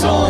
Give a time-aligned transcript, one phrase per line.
[0.00, 0.29] song.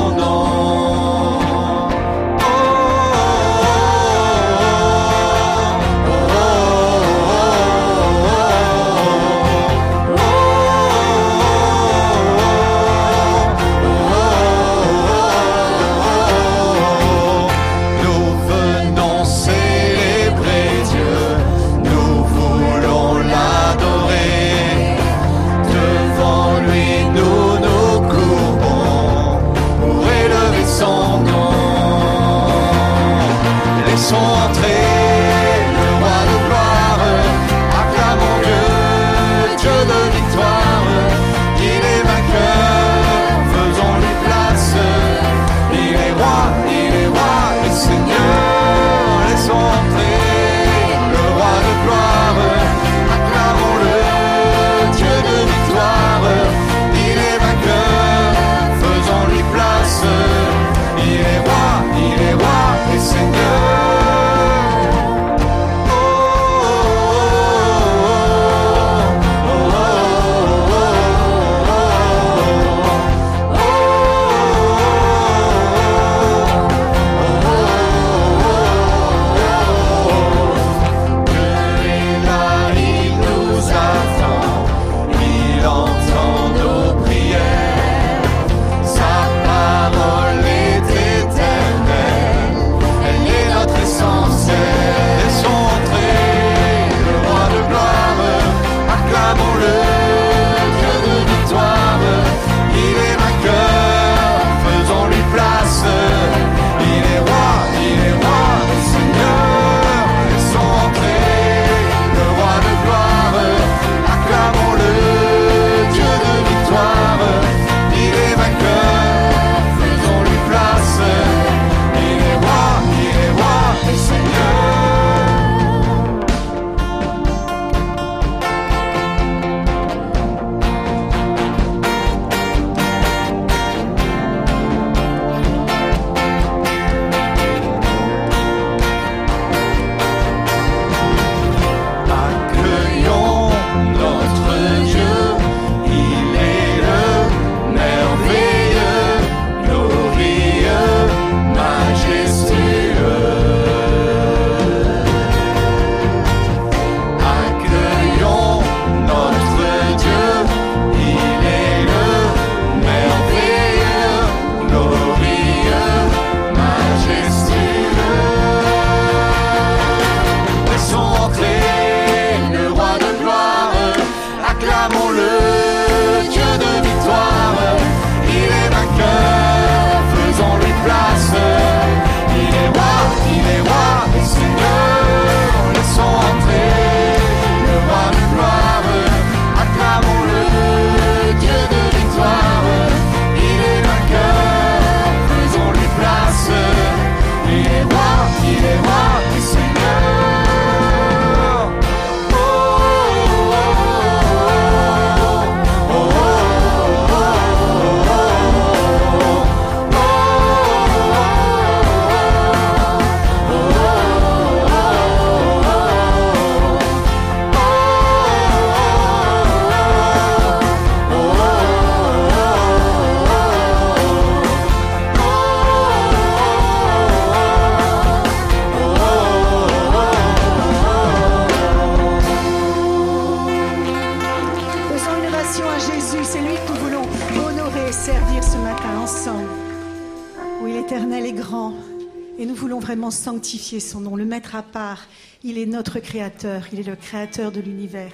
[243.11, 245.07] sanctifier son nom, le mettre à part.
[245.43, 248.13] Il est notre Créateur, il est le Créateur de l'univers.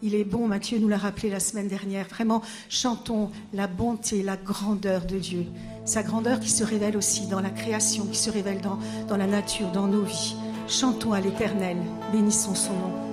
[0.00, 2.06] Il est bon, Matthieu nous l'a rappelé la semaine dernière.
[2.08, 5.44] Vraiment, chantons la bonté, la grandeur de Dieu.
[5.84, 8.78] Sa grandeur qui se révèle aussi dans la création, qui se révèle dans,
[9.08, 10.36] dans la nature, dans nos vies.
[10.68, 11.78] Chantons à l'Éternel,
[12.12, 13.07] bénissons son nom.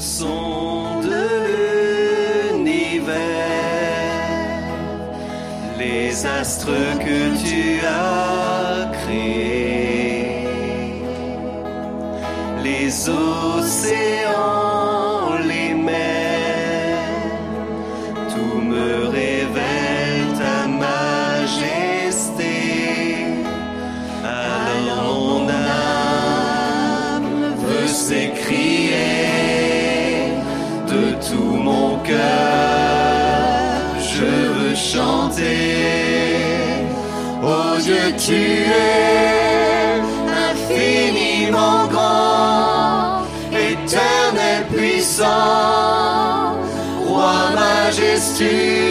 [0.00, 1.00] sont
[2.52, 3.14] l'univers,
[5.78, 10.46] les astres que tu as créés,
[12.64, 14.67] les océans.
[38.18, 40.02] Tu es
[40.50, 43.22] infiniment grand,
[43.52, 46.56] éternel puissant,
[47.06, 48.87] roi majestueux.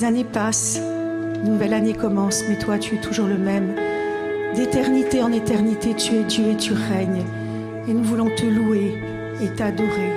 [0.00, 0.80] Les années passent,
[1.44, 3.74] nouvelle année commence, mais toi, tu es toujours le même.
[4.54, 7.22] D'éternité en éternité, tu es Dieu et tu règnes.
[7.86, 8.94] Et nous voulons te louer
[9.42, 10.12] et t'adorer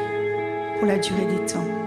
[0.78, 1.83] pour la durée des temps.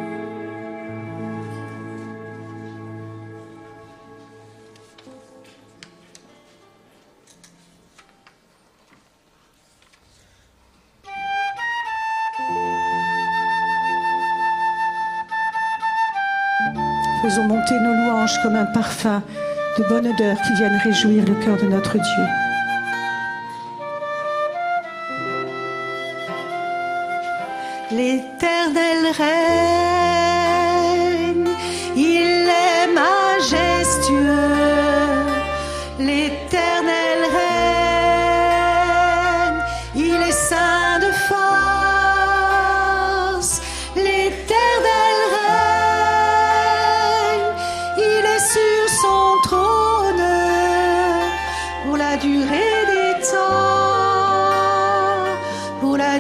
[17.75, 19.23] Nos louanges comme un parfum
[19.77, 22.46] de bonne odeur qui viennent réjouir le cœur de notre Dieu.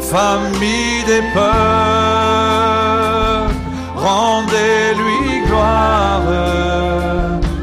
[0.00, 1.50] famille des peuples,
[3.96, 6.28] rendez-lui gloire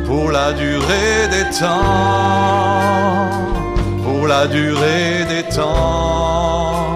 [0.06, 3.30] pour la durée des temps,
[4.04, 6.88] pour la durée des temps,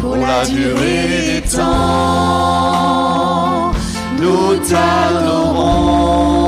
[0.00, 2.52] pour la durée des temps,
[4.20, 6.41] nous t'adorons,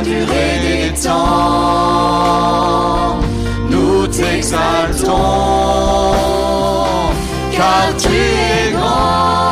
[0.00, 1.18] la durée des temps,
[3.68, 5.12] nous t'exaltons,
[7.52, 9.49] car tu es grand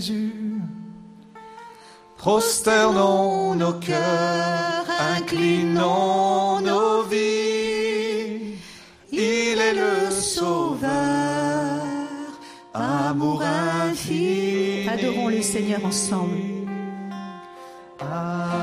[0.00, 0.32] Jésus.
[2.16, 8.56] Prosternons nos cœurs, inclinons nos vies.
[9.12, 10.90] Il est le Sauveur,
[12.72, 14.88] amour infini.
[14.88, 16.38] Adorons le Seigneur ensemble.
[18.00, 18.59] Adorons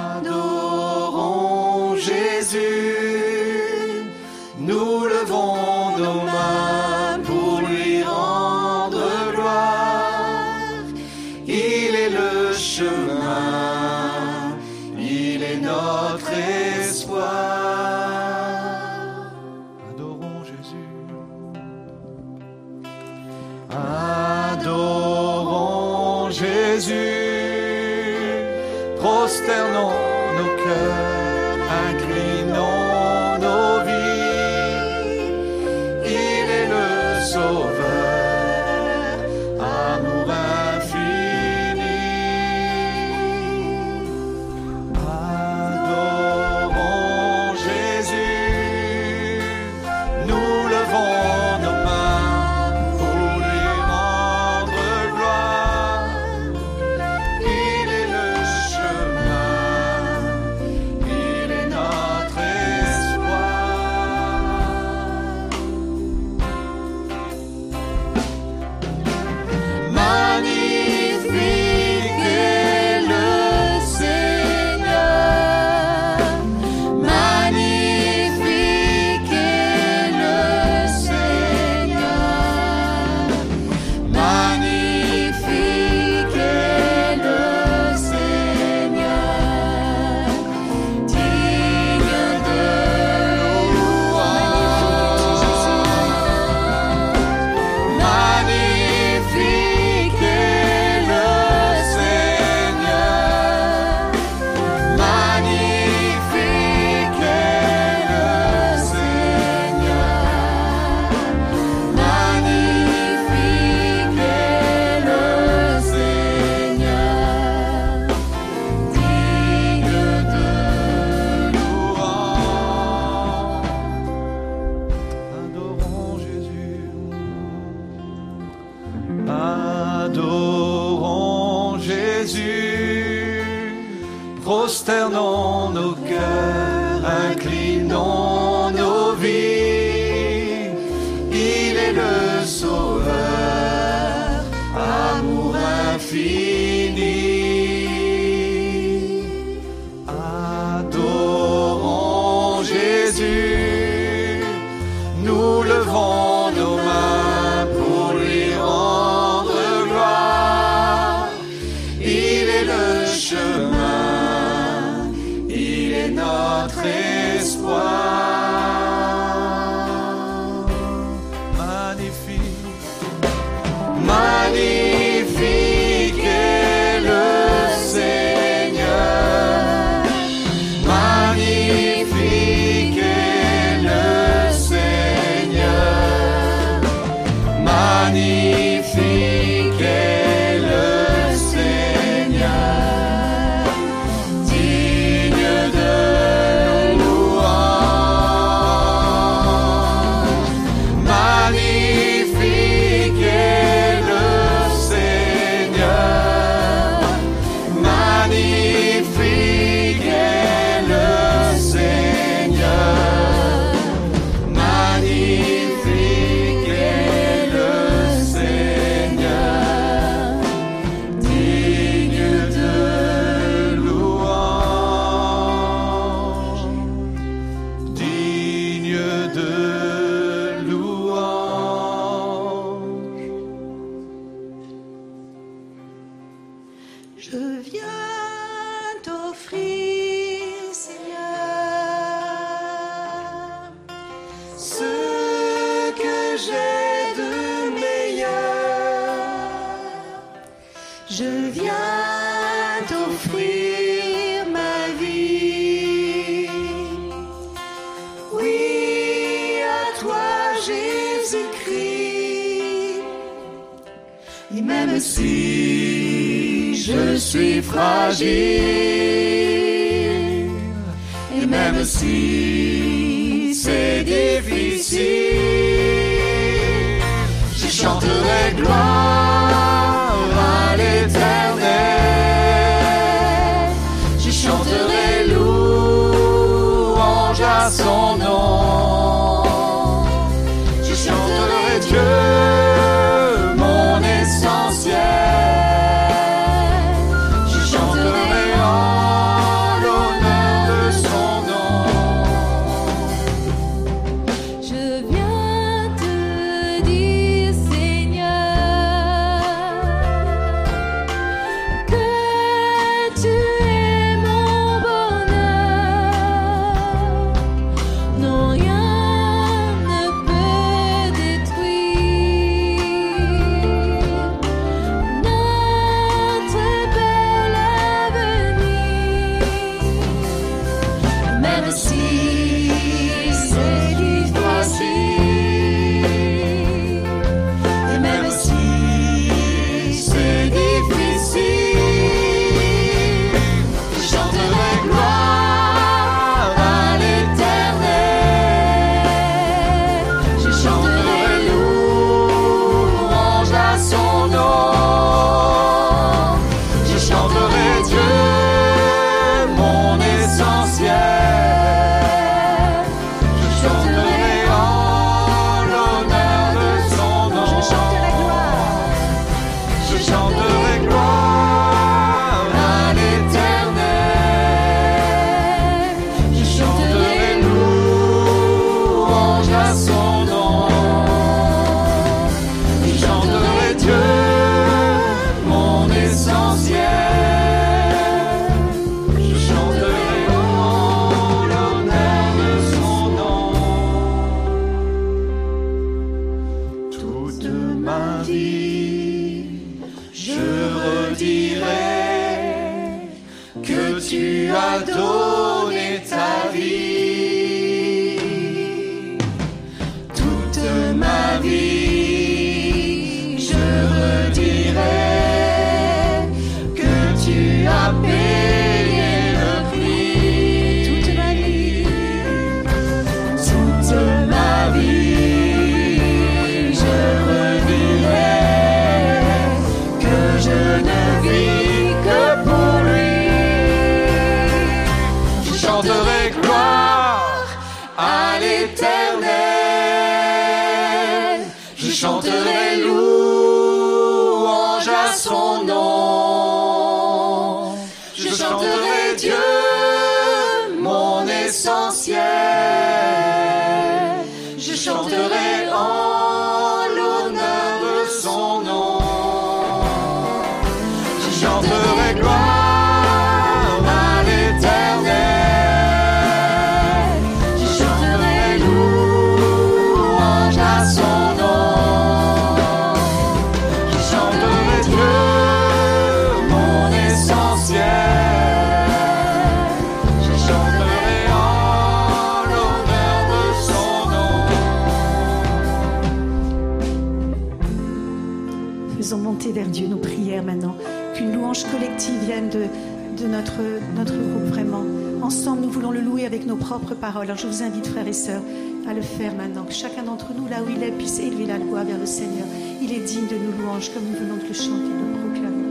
[502.89, 505.65] Il est digne de nos louanges, comme nous venons de le chanter, de le proclamer.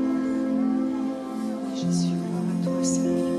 [1.75, 3.36] Jésus, gloire à toi, Seigneur.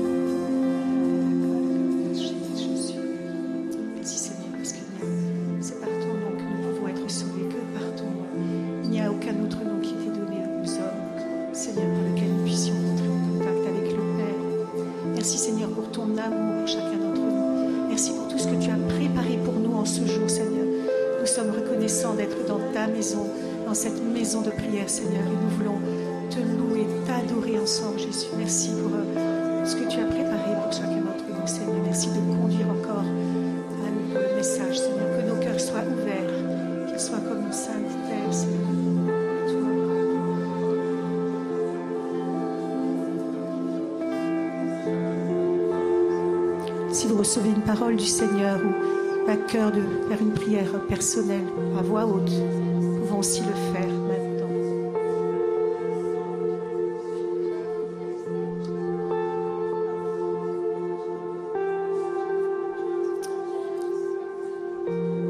[47.28, 51.44] Recevez une parole du Seigneur ou à cœur de faire une prière personnelle
[51.78, 54.48] à voix haute, nous pouvons aussi le faire maintenant.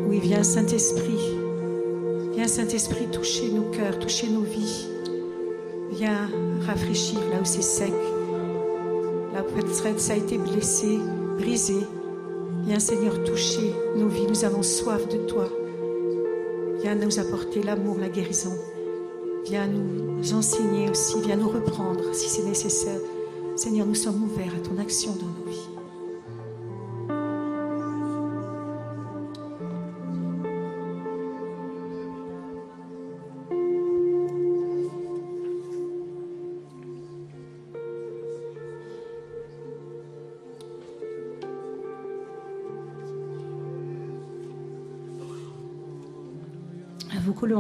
[0.09, 1.19] Oui, viens Saint-Esprit.
[2.33, 4.87] Viens Saint-Esprit toucher nos cœurs, toucher nos vies.
[5.91, 6.31] Viens
[6.65, 7.93] rafraîchir là où c'est sec,
[9.35, 11.01] là où peut-être a été blessé,
[11.39, 11.87] brisé.
[12.67, 14.27] Viens Seigneur toucher nos vies.
[14.29, 15.49] Nous avons soif de toi.
[16.83, 18.53] Viens nous apporter l'amour, la guérison.
[19.45, 21.21] Viens nous enseigner aussi.
[21.23, 23.01] Viens nous reprendre si c'est nécessaire.
[23.57, 25.38] Seigneur, nous sommes ouverts à ton action dans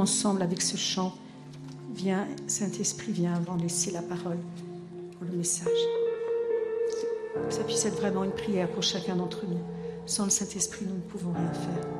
[0.08, 1.12] ensemble avec ce chant.
[1.94, 4.38] Viens, Saint-Esprit, viens avant de laisser la parole
[5.12, 5.68] pour le message.
[7.50, 9.60] Ça puisse être vraiment une prière pour chacun d'entre nous.
[10.06, 11.97] Sans le Saint-Esprit, nous ne pouvons rien faire.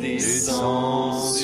[0.00, 1.43] Descends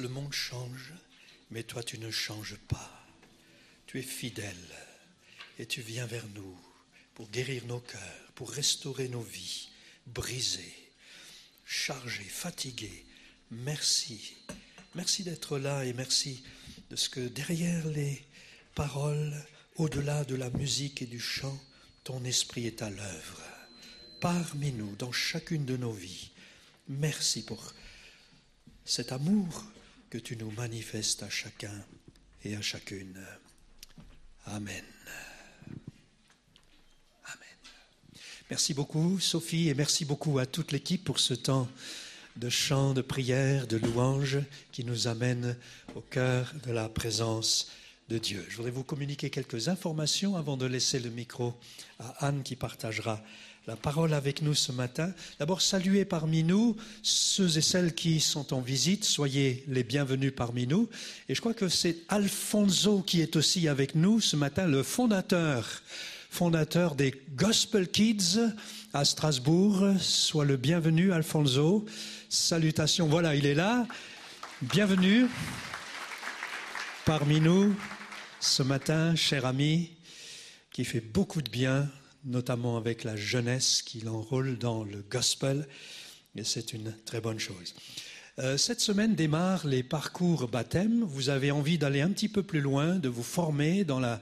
[0.00, 0.92] le monde change,
[1.50, 3.06] mais toi tu ne changes pas.
[3.86, 4.76] Tu es fidèle
[5.58, 6.58] et tu viens vers nous
[7.14, 9.68] pour guérir nos cœurs, pour restaurer nos vies,
[10.06, 10.74] brisées,
[11.64, 13.04] chargées, fatiguées.
[13.50, 14.34] Merci.
[14.94, 16.42] Merci d'être là et merci
[16.90, 18.24] de ce que derrière les
[18.74, 19.34] paroles,
[19.76, 21.58] au-delà de la musique et du chant,
[22.04, 23.42] ton esprit est à l'œuvre.
[24.20, 26.30] Parmi nous, dans chacune de nos vies.
[26.88, 27.72] Merci pour
[28.84, 29.64] cet amour
[30.14, 31.74] que tu nous manifestes à chacun
[32.44, 33.18] et à chacune.
[34.46, 34.84] Amen.
[37.24, 37.56] Amen.
[38.48, 41.68] Merci beaucoup, Sophie, et merci beaucoup à toute l'équipe pour ce temps
[42.36, 44.38] de chants, de prières, de louanges
[44.70, 45.56] qui nous amènent
[45.96, 47.72] au cœur de la présence
[48.08, 48.46] de Dieu.
[48.48, 51.54] Je voudrais vous communiquer quelques informations avant de laisser le micro
[51.98, 53.20] à Anne qui partagera
[53.66, 55.12] la parole avec nous ce matin.
[55.38, 59.04] D'abord, saluer parmi nous ceux et celles qui sont en visite.
[59.04, 60.88] Soyez les bienvenus parmi nous.
[61.28, 65.66] Et je crois que c'est Alfonso qui est aussi avec nous ce matin, le fondateur,
[66.30, 68.38] fondateur des Gospel Kids
[68.92, 69.94] à Strasbourg.
[69.98, 71.86] Sois le bienvenu, Alfonso.
[72.28, 73.08] Salutations.
[73.08, 73.86] Voilà, il est là.
[74.60, 75.26] Bienvenue
[77.06, 77.74] parmi nous
[78.40, 79.90] ce matin, cher ami,
[80.70, 81.88] qui fait beaucoup de bien
[82.24, 85.66] notamment avec la jeunesse qui l'enrôle dans le gospel,
[86.36, 87.74] et c'est une très bonne chose.
[88.40, 91.04] Euh, cette semaine démarre les parcours baptême.
[91.04, 94.20] Vous avez envie d'aller un petit peu plus loin, de vous former dans la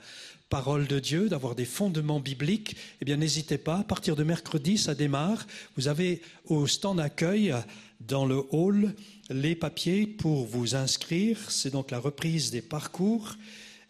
[0.51, 3.79] parole de Dieu, d'avoir des fondements bibliques, eh bien n'hésitez pas.
[3.79, 5.47] À partir de mercredi, ça démarre.
[5.77, 7.55] Vous avez au stand d'accueil
[8.01, 8.95] dans le hall
[9.31, 11.39] les papiers pour vous inscrire.
[11.51, 13.37] C'est donc la reprise des parcours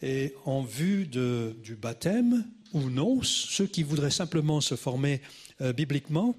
[0.02, 5.20] et en vue du baptême ou non, ceux qui voudraient simplement se former
[5.60, 6.34] euh, bibliquement,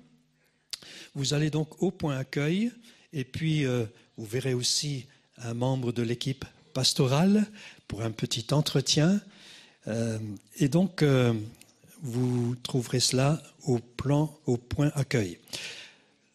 [1.15, 2.71] vous allez donc au point accueil
[3.13, 3.85] et puis euh,
[4.17, 5.05] vous verrez aussi
[5.37, 7.45] un membre de l'équipe pastorale
[7.87, 9.21] pour un petit entretien.
[9.87, 10.17] Euh,
[10.57, 11.03] et donc,
[12.01, 15.39] vous trouverez cela au plan, au point accueil.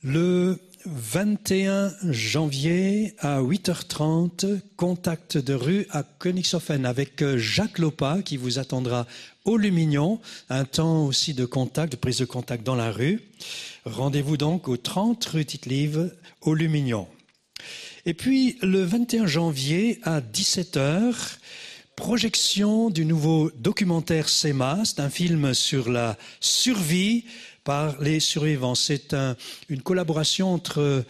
[0.02, 8.58] Le 21 janvier à 8h30, contact de rue à Königshofen avec Jacques Lopa qui vous
[8.58, 9.06] attendra
[9.48, 10.20] au Lumignon,
[10.50, 13.22] un temps aussi de contact, de prise de contact dans la rue.
[13.86, 17.08] Rendez-vous donc au 30 rue Tite-Live au Lumignon.
[18.04, 21.38] Et puis le 21 janvier à 17h,
[21.96, 27.24] projection du nouveau documentaire SEMA, c'est un film sur la survie
[27.68, 28.74] par les survivants.
[28.74, 29.14] C'est
[29.68, 31.04] une collaboration entre euh,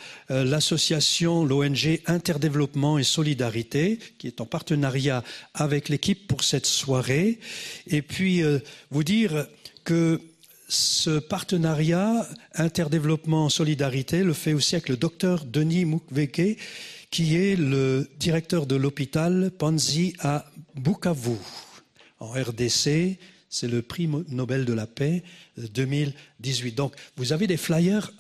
[0.44, 5.22] l'association, l'ONG Interdéveloppement et Solidarité, qui est en partenariat
[5.54, 7.38] avec l'équipe pour cette soirée.
[7.86, 8.58] Et puis, euh,
[8.90, 9.46] vous dire
[9.84, 10.20] que
[10.68, 16.56] ce partenariat Interdéveloppement Solidarité le fait aussi avec le docteur Denis Mukwege,
[17.12, 20.44] qui est le directeur de l'hôpital Panzi à
[20.74, 21.36] Bukavu,
[22.18, 23.16] en RDC.
[23.50, 25.22] C'est le prix Nobel de la paix
[25.56, 26.74] 2018.
[26.74, 28.10] Donc, vous avez des flyers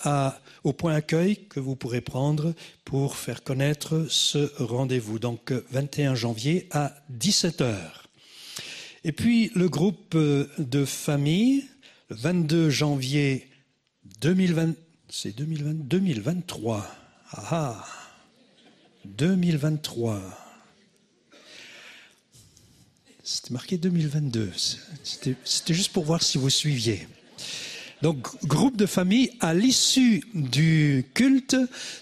[0.64, 2.54] au point accueil que vous pourrez prendre
[2.84, 5.18] pour faire connaître ce rendez-vous.
[5.18, 7.76] Donc, 21 janvier à 17h.
[9.04, 11.64] Et puis, le groupe de famille,
[12.08, 13.48] le 22 janvier
[14.20, 14.74] 2020,
[15.08, 16.86] c'est 2020, 2023.
[17.32, 17.84] Ah,
[19.04, 20.47] 2023.
[23.30, 24.52] C'était marqué 2022.
[25.04, 27.06] C'était juste pour voir si vous suiviez.
[28.00, 31.54] Donc, groupe de famille, à l'issue du culte,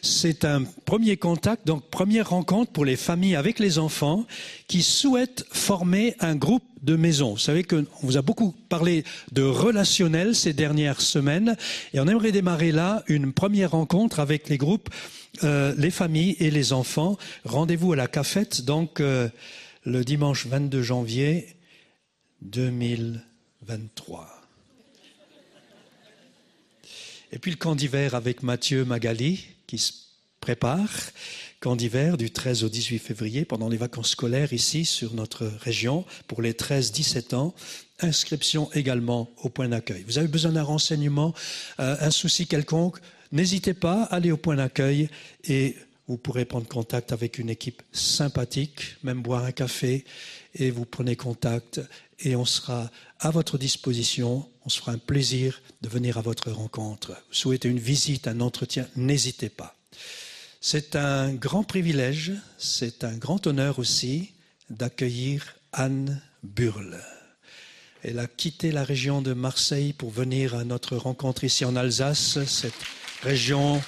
[0.02, 4.24] c'est un premier contact, donc première rencontre pour les familles avec les enfants
[4.68, 7.32] qui souhaitent former un groupe de maison.
[7.32, 9.02] Vous savez qu'on vous a beaucoup parlé
[9.32, 11.56] de relationnel ces dernières semaines
[11.92, 14.90] et on aimerait démarrer là une première rencontre avec les groupes,
[15.42, 17.18] euh, les familles et les enfants.
[17.44, 19.28] Rendez-vous à la cafette, donc euh,
[19.86, 21.56] le dimanche 22 janvier
[22.42, 24.28] 2023.
[27.30, 29.92] Et puis le camp d'hiver avec Mathieu Magali qui se
[30.40, 30.90] prépare.
[31.60, 36.04] Camp d'hiver du 13 au 18 février pendant les vacances scolaires ici sur notre région
[36.26, 37.54] pour les 13-17 ans.
[38.00, 40.02] Inscription également au point d'accueil.
[40.06, 41.32] Vous avez besoin d'un renseignement,
[41.78, 42.98] euh, un souci quelconque,
[43.30, 45.08] n'hésitez pas, allez au point d'accueil
[45.44, 45.76] et
[46.08, 50.04] vous pourrez prendre contact avec une équipe sympathique, même boire un café,
[50.54, 51.80] et vous prenez contact
[52.20, 54.48] et on sera à votre disposition.
[54.64, 57.10] On se fera un plaisir de venir à votre rencontre.
[57.28, 59.76] Vous souhaitez une visite, un entretien, n'hésitez pas.
[60.60, 64.32] C'est un grand privilège, c'est un grand honneur aussi
[64.70, 67.00] d'accueillir Anne Burle.
[68.02, 72.44] Elle a quitté la région de Marseille pour venir à notre rencontre ici en Alsace,
[72.44, 72.74] cette
[73.22, 73.82] région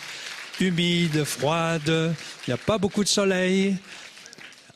[0.61, 2.15] humide, froide,
[2.47, 3.77] il n'y a pas beaucoup de soleil,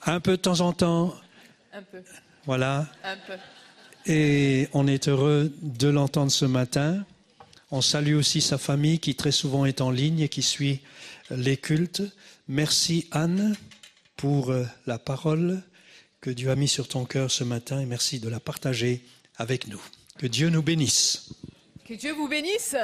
[0.05, 1.15] un peu de temps en temps.
[1.73, 2.03] Un peu.
[2.45, 2.87] Voilà.
[3.05, 3.35] Un peu.
[4.07, 7.05] Et on est heureux de l'entendre ce matin.
[7.71, 10.81] On salue aussi sa famille qui très souvent est en ligne et qui suit
[11.31, 12.03] les cultes.
[12.49, 13.57] Merci Anne
[14.17, 15.63] pour euh, la parole
[16.21, 19.03] que Dieu a mis sur ton cœur ce matin et merci de la partager
[19.37, 19.83] avec nous.
[20.19, 21.31] Que Dieu nous bénisse.
[21.85, 22.77] Que Dieu vous bénisse.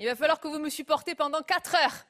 [0.00, 2.06] Il va falloir que vous me supportez pendant 4 heures.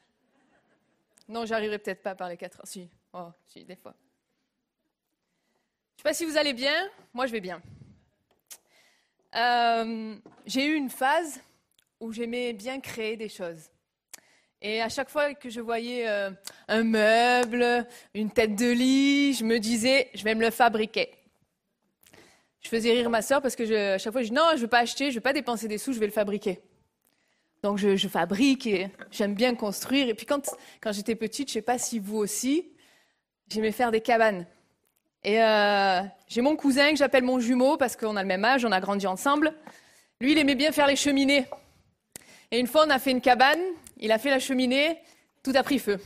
[1.28, 2.66] Non, j'arriverai peut-être pas par les 4 heures.
[2.66, 3.94] Si, oh, si, des fois.
[3.96, 6.88] Je ne sais pas si vous allez bien.
[7.12, 7.60] Moi, je vais bien.
[9.34, 10.14] Euh,
[10.46, 11.40] j'ai eu une phase
[11.98, 13.70] où j'aimais bien créer des choses.
[14.62, 16.30] Et à chaque fois que je voyais euh,
[16.68, 21.10] un meuble, une tête de lit, je me disais, je vais me le fabriquer.
[22.60, 24.56] Je faisais rire ma soeur parce que je- à chaque fois, je dis non, je
[24.56, 26.60] ne veux pas acheter, je ne veux pas dépenser des sous, je vais le fabriquer.
[27.62, 30.08] Donc je, fabrique et j'aime bien construire.
[30.08, 32.70] Et puis quand, quand j'étais petite, je ne sais pas si vous aussi,
[33.48, 34.46] j'aimais faire des cabanes.
[35.22, 38.64] Et euh, j'ai mon cousin que j'appelle mon jumeau parce qu'on a le même âge,
[38.64, 39.52] on a grandi ensemble.
[40.20, 41.46] Lui, il aimait bien faire les cheminées.
[42.50, 43.60] Et une fois, on a fait une cabane,
[43.98, 44.98] il a fait la cheminée,
[45.42, 46.00] tout a pris feu.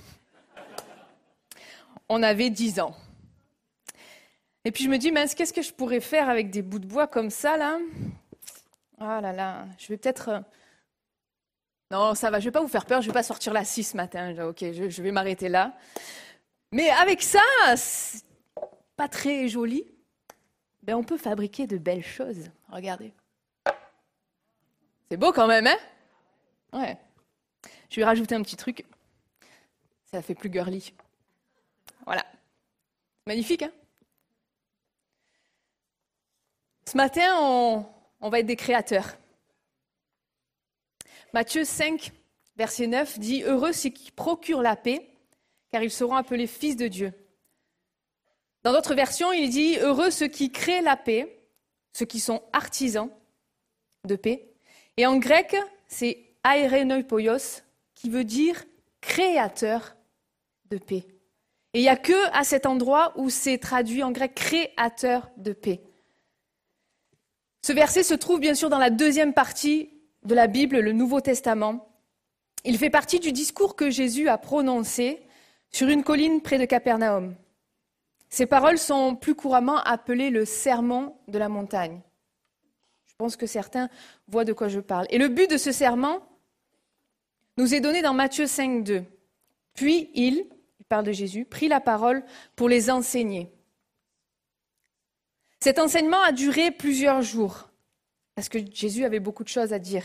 [2.09, 2.95] On avait 10 ans.
[4.65, 6.87] Et puis je me dis, mince, qu'est-ce que je pourrais faire avec des bouts de
[6.87, 7.79] bois comme ça, là?
[8.99, 10.43] Ah là là, je vais peut-être...
[11.95, 13.85] Non, ça va, je vais pas vous faire peur, je vais pas sortir la scie
[13.85, 14.49] ce matin.
[14.49, 15.79] Ok, je, vais m'arrêter là.
[16.73, 17.39] Mais avec ça,
[18.97, 19.85] pas très joli.
[20.83, 22.51] Ben, on peut fabriquer de belles choses.
[22.69, 23.13] Regardez.
[25.09, 25.77] C'est beau quand même, hein?
[26.73, 26.99] Ouais.
[27.91, 28.85] Je vais rajouter un petit truc.
[30.07, 30.93] Ça fait plus girly.
[32.07, 32.27] Voilà.
[33.25, 33.73] Magnifique, hein?
[36.87, 37.87] Ce matin,
[38.21, 39.17] on va être des créateurs.
[41.35, 42.13] Matthieu 5,
[42.55, 45.11] verset 9 dit Heureux ceux qui procurent la paix,
[45.73, 47.13] car ils seront appelés fils de Dieu.
[48.63, 51.45] Dans d'autres versions, il dit Heureux ceux qui créent la paix,
[51.93, 53.11] ceux qui sont artisans
[54.05, 54.49] de paix.
[54.97, 55.57] Et en grec,
[55.89, 57.65] c'est aérenopoios,
[57.97, 58.65] qui veut dire
[59.01, 59.97] créateur
[60.71, 61.05] de paix.
[61.73, 65.53] Et il n'y a que à cet endroit où c'est traduit en grec créateur de
[65.53, 65.83] paix.
[67.63, 69.94] Ce verset se trouve bien sûr dans la deuxième partie
[70.25, 71.89] de la Bible, le Nouveau Testament.
[72.65, 75.23] Il fait partie du discours que Jésus a prononcé
[75.71, 77.35] sur une colline près de Capernaum.
[78.31, 82.01] Ces paroles sont plus couramment appelées le sermon de la montagne.
[83.07, 83.89] Je pense que certains
[84.27, 85.07] voient de quoi je parle.
[85.11, 86.21] Et le but de ce serment
[87.57, 89.05] nous est donné dans Matthieu 5, 2.
[89.75, 90.47] Puis il,
[90.81, 92.25] il parle de Jésus, prit la parole
[92.57, 93.53] pour les enseigner.
[95.61, 97.71] Cet enseignement a duré plusieurs jours,
[98.35, 100.05] parce que Jésus avait beaucoup de choses à dire.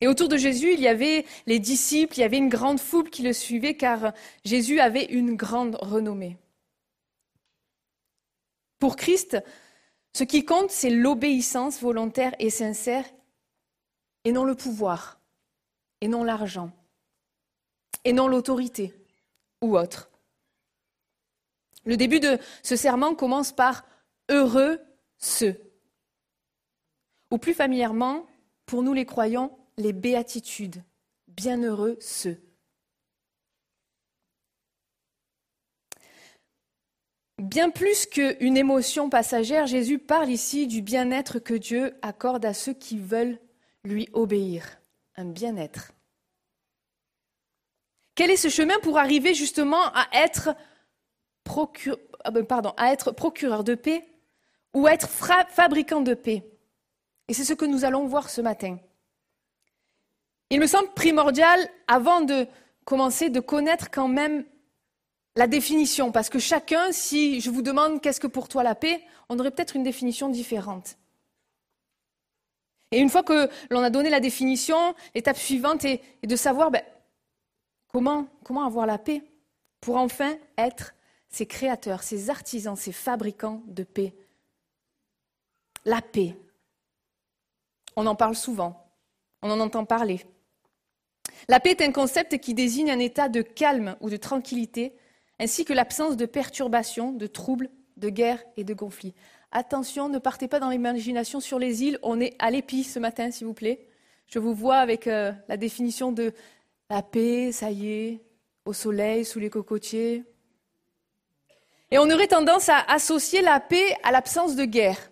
[0.00, 3.10] Et autour de Jésus, il y avait les disciples, il y avait une grande foule
[3.10, 4.12] qui le suivait, car
[4.44, 6.36] Jésus avait une grande renommée.
[8.78, 9.38] Pour Christ,
[10.12, 13.04] ce qui compte, c'est l'obéissance volontaire et sincère,
[14.24, 15.20] et non le pouvoir,
[16.00, 16.70] et non l'argent,
[18.04, 18.94] et non l'autorité
[19.62, 20.10] ou autre.
[21.84, 23.84] Le début de ce serment commence par
[24.28, 24.80] Heureux
[25.16, 25.56] ceux,
[27.30, 28.26] ou plus familièrement,
[28.66, 30.82] pour nous les croyants, les béatitudes.
[31.26, 32.40] Bienheureux ceux.
[37.38, 42.74] Bien plus qu'une émotion passagère, Jésus parle ici du bien-être que Dieu accorde à ceux
[42.74, 43.38] qui veulent
[43.84, 44.80] lui obéir.
[45.16, 45.92] Un bien-être.
[48.16, 50.56] Quel est ce chemin pour arriver justement à être,
[52.24, 52.44] ah ben,
[52.76, 54.04] à être procureur de paix
[54.74, 56.57] ou être fra- fabricant de paix?
[57.28, 58.78] Et c'est ce que nous allons voir ce matin.
[60.50, 62.46] Il me semble primordial, avant de
[62.84, 64.44] commencer, de connaître quand même
[65.36, 69.02] la définition, parce que chacun, si je vous demande qu'est-ce que pour toi la paix,
[69.28, 70.96] on aurait peut-être une définition différente.
[72.90, 76.82] Et une fois que l'on a donné la définition, l'étape suivante est, de savoir ben,
[77.92, 78.26] comment
[78.66, 79.22] avoir la paix
[79.80, 80.94] pour enfin être
[81.28, 84.14] ces créateurs, ces artisans, ces fabricants de paix.
[85.84, 86.34] La paix.
[88.00, 88.92] On en parle souvent,
[89.42, 90.24] on en entend parler.
[91.48, 94.94] La paix est un concept qui désigne un état de calme ou de tranquillité,
[95.40, 99.14] ainsi que l'absence de perturbations, de troubles, de guerres et de conflits.
[99.50, 101.98] Attention, ne partez pas dans l'imagination sur les îles.
[102.04, 103.88] On est à l'épi ce matin, s'il vous plaît.
[104.28, 106.32] Je vous vois avec euh, la définition de
[106.90, 108.20] la paix, ça y est,
[108.64, 110.22] au soleil, sous les cocotiers.
[111.90, 115.10] Et on aurait tendance à associer la paix à l'absence de guerre.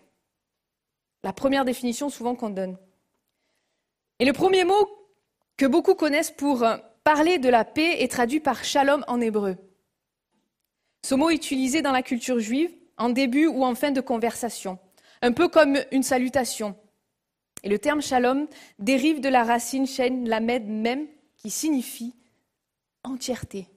[1.26, 2.78] La première définition souvent qu'on donne.
[4.20, 4.88] Et le premier mot
[5.56, 9.56] que beaucoup connaissent pour euh, parler de la paix est traduit par shalom en hébreu.
[11.04, 14.78] Ce mot utilisé dans la culture juive en début ou en fin de conversation,
[15.20, 16.76] un peu comme une salutation.
[17.64, 18.46] Et le terme shalom
[18.78, 21.08] dérive de la racine shen lamed même,
[21.38, 22.14] qui signifie
[23.02, 23.68] entièreté,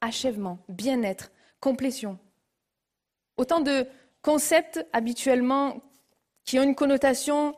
[0.00, 1.30] achèvement, bien-être,
[1.60, 2.18] complétion.
[3.36, 3.86] Autant de
[4.20, 5.80] concepts habituellement
[6.44, 7.54] qui ont une connotation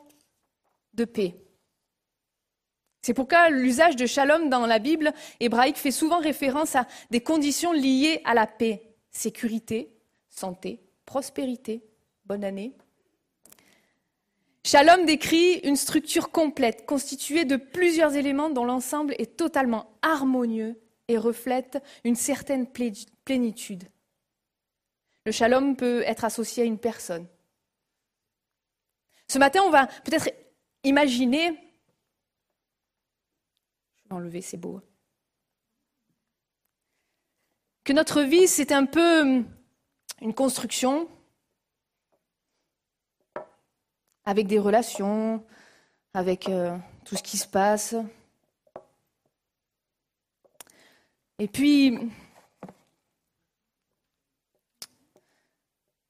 [0.93, 1.35] de paix.
[3.01, 7.71] C'est pourquoi l'usage de shalom dans la Bible hébraïque fait souvent référence à des conditions
[7.71, 9.91] liées à la paix, sécurité,
[10.29, 11.83] santé, prospérité,
[12.25, 12.73] bonne année.
[14.63, 21.19] Shalom décrit une structure complète, constituée de plusieurs éléments dont l'ensemble est totalement harmonieux et
[21.19, 23.83] reflète une certaine plé- plénitude.
[25.27, 27.27] Le shalom peut être associé à une personne.
[29.27, 30.29] Ce matin, on va peut-être
[30.83, 31.47] imaginer.
[34.03, 34.81] Je vais enlever, c'est beau.
[37.83, 39.43] Que notre vie, c'est un peu
[40.21, 41.09] une construction
[44.25, 45.45] avec des relations,
[46.13, 47.95] avec euh, tout ce qui se passe.
[51.37, 52.11] Et puis,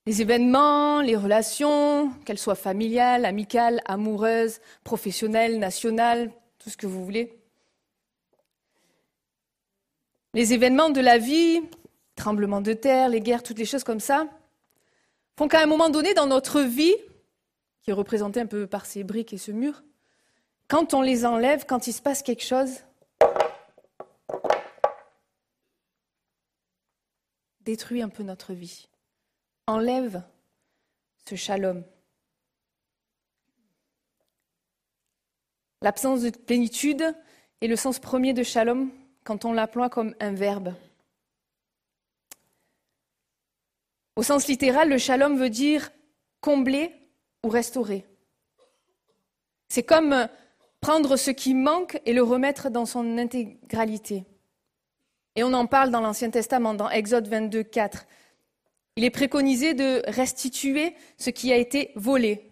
[0.06, 7.04] les événements, les relations, qu'elles soient familiales, amicales, amoureuses, professionnelles, nationales, tout ce que vous
[7.04, 7.40] voulez.
[10.34, 11.62] Les événements de la vie,
[12.16, 14.28] tremblements de terre, les guerres, toutes les choses comme ça,
[15.38, 16.96] font qu'à un moment donné dans notre vie,
[17.82, 19.84] qui est représentée un peu par ces briques et ce mur,
[20.68, 22.82] quand on les enlève, quand il se passe quelque chose,
[27.62, 28.88] détruit un peu notre vie,
[29.68, 30.24] enlève
[31.28, 31.84] ce shalom.
[35.82, 37.16] L'absence de plénitude
[37.62, 38.92] est le sens premier de shalom
[39.24, 40.74] quand on l'emploie comme un verbe.
[44.16, 45.92] Au sens littéral, le shalom veut dire
[46.42, 46.94] combler
[47.44, 48.06] ou restaurer.
[49.68, 50.28] C'est comme
[50.80, 54.26] prendre ce qui manque et le remettre dans son intégralité.
[55.36, 58.06] Et on en parle dans l'Ancien Testament, dans Exode 22, 4.
[58.98, 62.50] Il est préconisé de restituer ce qui a été volé.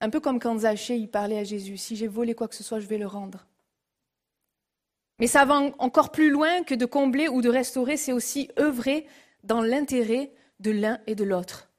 [0.00, 1.78] Un peu comme quand Zachée il parlait à Jésus.
[1.78, 3.46] Si j'ai volé quoi que ce soit, je vais le rendre.
[5.18, 9.06] Mais ça va encore plus loin que de combler ou de restaurer, c'est aussi œuvrer
[9.44, 10.30] dans l'intérêt
[10.60, 11.70] de l'un et de l'autre.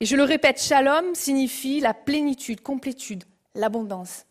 [0.00, 3.24] Et je le répète, shalom signifie la plénitude, complétude,
[3.54, 4.24] l'abondance.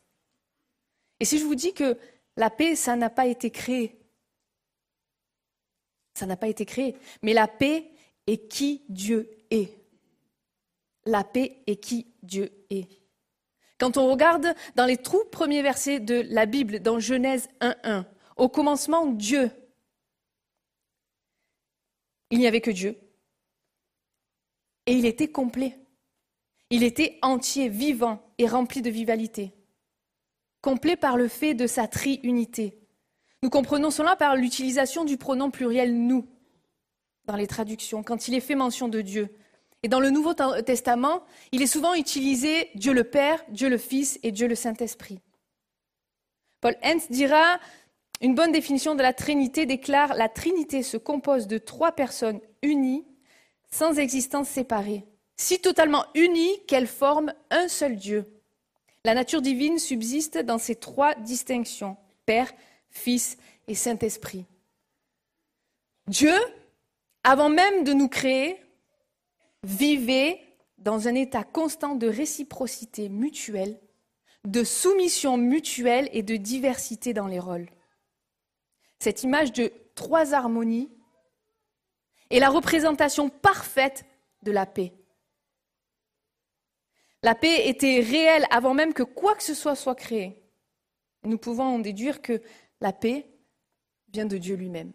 [1.20, 1.96] Et si je vous dis que
[2.38, 3.99] la paix, ça n'a pas été créé,
[6.20, 7.92] ça n'a pas été créé, mais la paix
[8.28, 9.74] est qui Dieu est.
[11.06, 12.88] La paix est qui Dieu est.
[13.80, 18.06] Quand on regarde dans les tout premiers versets de la Bible, dans Genèse 1.1,
[18.36, 19.50] au commencement, Dieu,
[22.30, 22.98] il n'y avait que Dieu.
[24.86, 25.80] Et il était complet.
[26.70, 29.54] Il était entier, vivant et rempli de vivalité.
[30.62, 32.79] Complet par le fait de sa triunité.
[33.42, 36.28] Nous comprenons cela par l'utilisation du pronom pluriel nous
[37.26, 39.30] dans les traductions, quand il est fait mention de Dieu.
[39.84, 40.34] Et dans le Nouveau
[40.66, 45.20] Testament, il est souvent utilisé Dieu le Père, Dieu le Fils et Dieu le Saint-Esprit.
[46.60, 47.60] Paul Hentz dira
[48.22, 53.06] une bonne définition de la Trinité déclare la Trinité se compose de trois personnes unies,
[53.72, 55.06] sans existence séparée,
[55.38, 58.26] si totalement unies qu'elles forment un seul Dieu.
[59.06, 62.52] La nature divine subsiste dans ces trois distinctions Père,
[62.90, 63.38] Fils
[63.68, 64.46] et Saint-Esprit.
[66.08, 66.34] Dieu,
[67.24, 68.60] avant même de nous créer,
[69.64, 70.42] vivait
[70.78, 73.80] dans un état constant de réciprocité mutuelle,
[74.46, 77.70] de soumission mutuelle et de diversité dans les rôles.
[79.00, 80.90] Cette image de trois harmonies
[82.30, 84.06] est la représentation parfaite
[84.44, 84.94] de la paix.
[87.22, 90.42] La paix était réelle avant même que quoi que ce soit soit créé.
[91.24, 92.42] Nous pouvons en déduire que
[92.82, 93.30] la paix
[94.12, 94.92] vient de Dieu lui-même.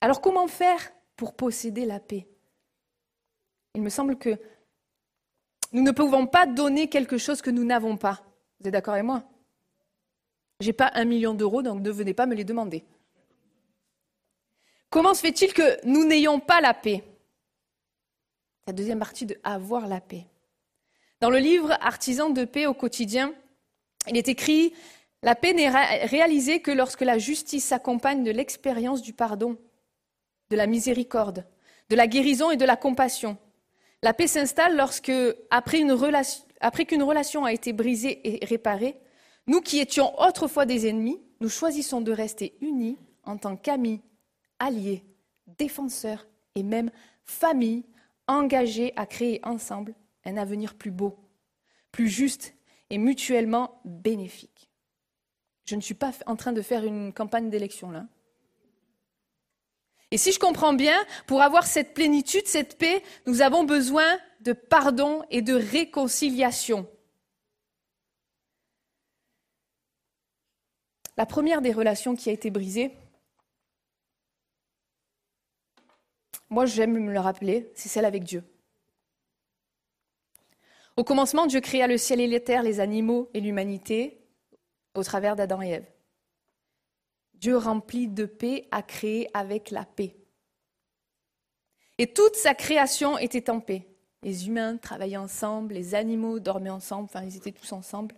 [0.00, 2.28] Alors comment faire pour posséder la paix?
[3.74, 4.38] Il me semble que
[5.72, 8.22] nous ne pouvons pas donner quelque chose que nous n'avons pas.
[8.60, 9.22] Vous êtes d'accord avec moi?
[10.60, 12.84] J'ai pas un million d'euros, donc ne venez pas me les demander.
[14.90, 17.04] Comment se fait-il que nous n'ayons pas la paix?
[18.66, 20.26] La deuxième partie de avoir la paix.
[21.20, 23.34] Dans le livre Artisan de paix au quotidien,
[24.08, 24.74] il est écrit
[25.22, 25.70] La paix n'est
[26.06, 29.58] réalisée que lorsque la justice s'accompagne de l'expérience du pardon,
[30.50, 31.44] de la miséricorde,
[31.90, 33.36] de la guérison et de la compassion.
[34.02, 35.12] La paix s'installe lorsque,
[35.50, 38.96] après, qu'une relation a été brisée et réparée,
[39.46, 44.02] nous qui étions autrefois des ennemis, nous choisissons de rester unis en tant qu'amis,
[44.58, 45.04] alliés,
[45.58, 46.90] défenseurs et même
[47.24, 47.84] famille,
[48.26, 49.94] engagés à créer ensemble
[50.24, 51.16] un avenir plus beau,
[51.90, 52.54] plus juste
[52.90, 54.67] et mutuellement bénéfique.
[55.68, 58.06] Je ne suis pas en train de faire une campagne d'élection là.
[60.10, 60.96] Et si je comprends bien,
[61.26, 66.88] pour avoir cette plénitude, cette paix, nous avons besoin de pardon et de réconciliation.
[71.18, 72.96] La première des relations qui a été brisée,
[76.48, 78.42] moi j'aime me le rappeler, c'est celle avec Dieu.
[80.96, 84.17] Au commencement, Dieu créa le ciel et les terres, les animaux et l'humanité
[84.94, 85.86] au travers d'Adam et Ève.
[87.34, 90.16] Dieu rempli de paix a créé avec la paix.
[91.98, 93.86] Et toute sa création était en paix.
[94.22, 98.16] Les humains travaillaient ensemble, les animaux dormaient ensemble, enfin ils étaient tous ensemble.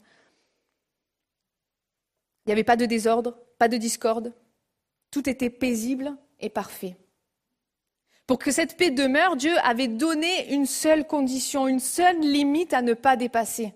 [2.45, 4.33] Il n'y avait pas de désordre, pas de discorde.
[5.11, 6.97] Tout était paisible et parfait.
[8.27, 12.81] Pour que cette paix demeure, Dieu avait donné une seule condition, une seule limite à
[12.81, 13.75] ne pas dépasser.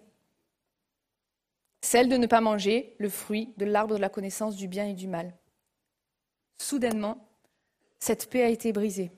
[1.85, 4.95] Celle de ne pas manger le fruit de l'arbre de la connaissance du bien et
[4.95, 5.35] du mal.
[6.57, 7.29] Soudainement,
[7.99, 9.13] cette paix a été brisée.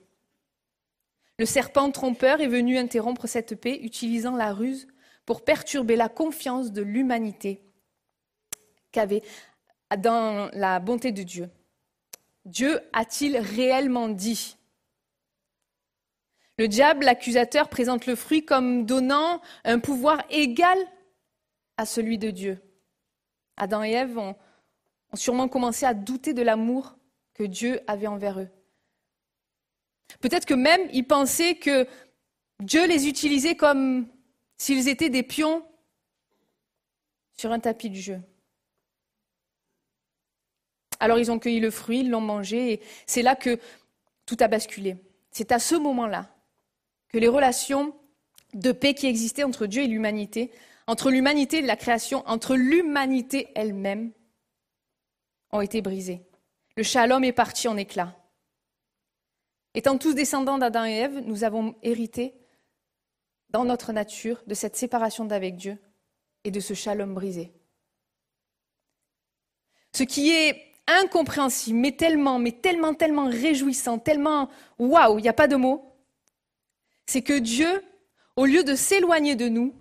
[1.38, 4.88] Le serpent trompeur est venu interrompre cette paix, utilisant la ruse
[5.26, 7.62] pour perturber la confiance de l'humanité
[8.90, 9.22] qu'avait
[9.96, 11.48] dans la bonté de Dieu.
[12.46, 14.56] Dieu a-t-il réellement dit?
[16.58, 20.76] Le diable, l'accusateur, présente le fruit comme donnant un pouvoir égal
[21.76, 22.60] à celui de Dieu.
[23.56, 24.36] Adam et Ève ont,
[25.14, 26.96] sûrement commencé à douter de l'amour
[27.34, 28.48] que Dieu avait envers eux.
[30.20, 31.86] Peut-être que même ils pensaient que
[32.60, 34.08] Dieu les utilisait comme
[34.56, 35.64] s'ils étaient des pions
[37.34, 38.20] sur un tapis de jeu.
[41.00, 43.58] Alors ils ont cueilli le fruit, ils l'ont mangé, et c'est là que
[44.24, 44.96] tout a basculé.
[45.30, 46.30] C'est à ce moment-là
[47.08, 47.94] que les relations
[48.54, 50.50] de paix qui existaient entre Dieu et l'humanité,
[50.87, 54.12] entre l'humanité et la création, entre l'humanité elle-même,
[55.53, 56.22] ont été brisées.
[56.76, 58.16] Le shalom est parti en éclats.
[59.74, 62.34] Étant tous descendants d'Adam et Ève, nous avons hérité
[63.51, 65.78] dans notre nature de cette séparation d'avec Dieu
[66.45, 67.53] et de ce shalom brisé.
[69.95, 75.32] Ce qui est incompréhensible, mais tellement, mais tellement, tellement réjouissant, tellement waouh, il n'y a
[75.32, 75.97] pas de mots,
[77.07, 77.82] c'est que Dieu,
[78.37, 79.74] au lieu de s'éloigner de nous,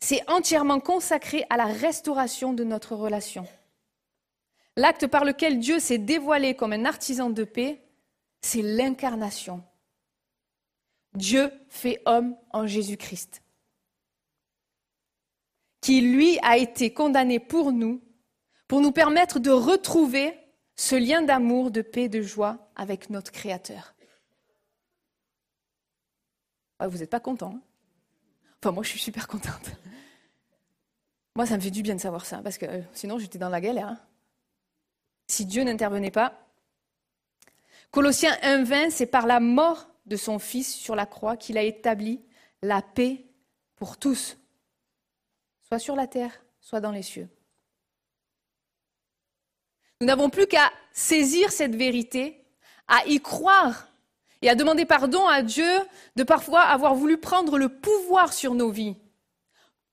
[0.00, 3.46] s'est entièrement consacré à la restauration de notre relation.
[4.76, 7.82] L'acte par lequel Dieu s'est dévoilé comme un artisan de paix,
[8.40, 9.62] c'est l'incarnation.
[11.14, 13.42] Dieu fait homme en Jésus-Christ,
[15.80, 18.00] qui lui a été condamné pour nous
[18.68, 20.38] pour nous permettre de retrouver
[20.76, 23.96] ce lien d'amour, de paix, de joie avec notre Créateur.
[26.80, 27.62] Vous n'êtes pas content hein?
[28.62, 29.72] Enfin, moi, je suis super contente.
[31.36, 33.48] Moi, ça me fait du bien de savoir ça, parce que euh, sinon, j'étais dans
[33.48, 33.88] la galère.
[33.88, 34.00] Hein.
[35.28, 36.46] si Dieu n'intervenait pas.
[37.90, 42.20] Colossiens 1.20, c'est par la mort de son Fils sur la croix qu'il a établi
[42.62, 43.24] la paix
[43.76, 44.36] pour tous,
[45.62, 47.28] soit sur la terre, soit dans les cieux.
[50.00, 52.44] Nous n'avons plus qu'à saisir cette vérité,
[52.88, 53.88] à y croire
[54.42, 55.70] et à demander pardon à Dieu
[56.16, 58.96] de parfois avoir voulu prendre le pouvoir sur nos vies.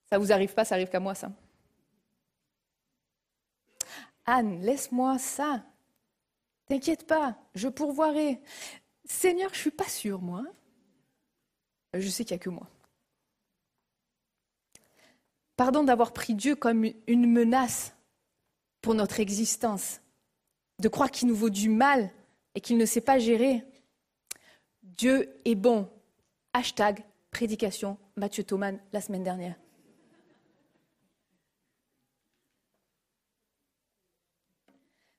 [0.10, 1.32] Ça vous arrive pas, ça arrive qu'à moi ça.
[4.26, 5.64] Anne, laisse-moi ça.
[6.68, 8.41] T'inquiète pas, je pourvoirai.
[9.05, 10.43] Seigneur, je suis pas sûre, moi.
[11.93, 12.68] Je sais qu'il n'y a que moi.
[15.55, 17.95] Pardon d'avoir pris Dieu comme une menace
[18.82, 20.01] pour notre existence,
[20.80, 22.12] de croire qu'il nous vaut du mal
[22.53, 23.64] et qu'il ne sait pas gérer.
[24.84, 25.89] Dieu est bon.
[26.53, 29.55] Hashtag prédication Mathieu Thoman la semaine dernière.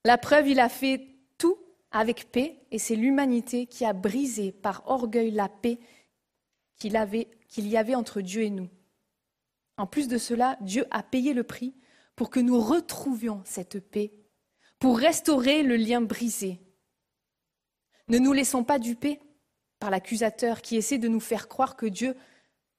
[0.04, 1.06] La preuve, il a fait
[1.38, 1.58] tout
[1.90, 5.78] avec paix et c'est l'humanité qui a brisé par orgueil la paix
[6.76, 8.68] qu'il y avait entre Dieu et nous.
[9.76, 11.74] En plus de cela, Dieu a payé le prix
[12.16, 14.12] pour que nous retrouvions cette paix,
[14.78, 16.60] pour restaurer le lien brisé.
[18.08, 19.20] Ne nous laissons pas duper
[19.78, 22.16] par l'accusateur qui essaie de nous faire croire que Dieu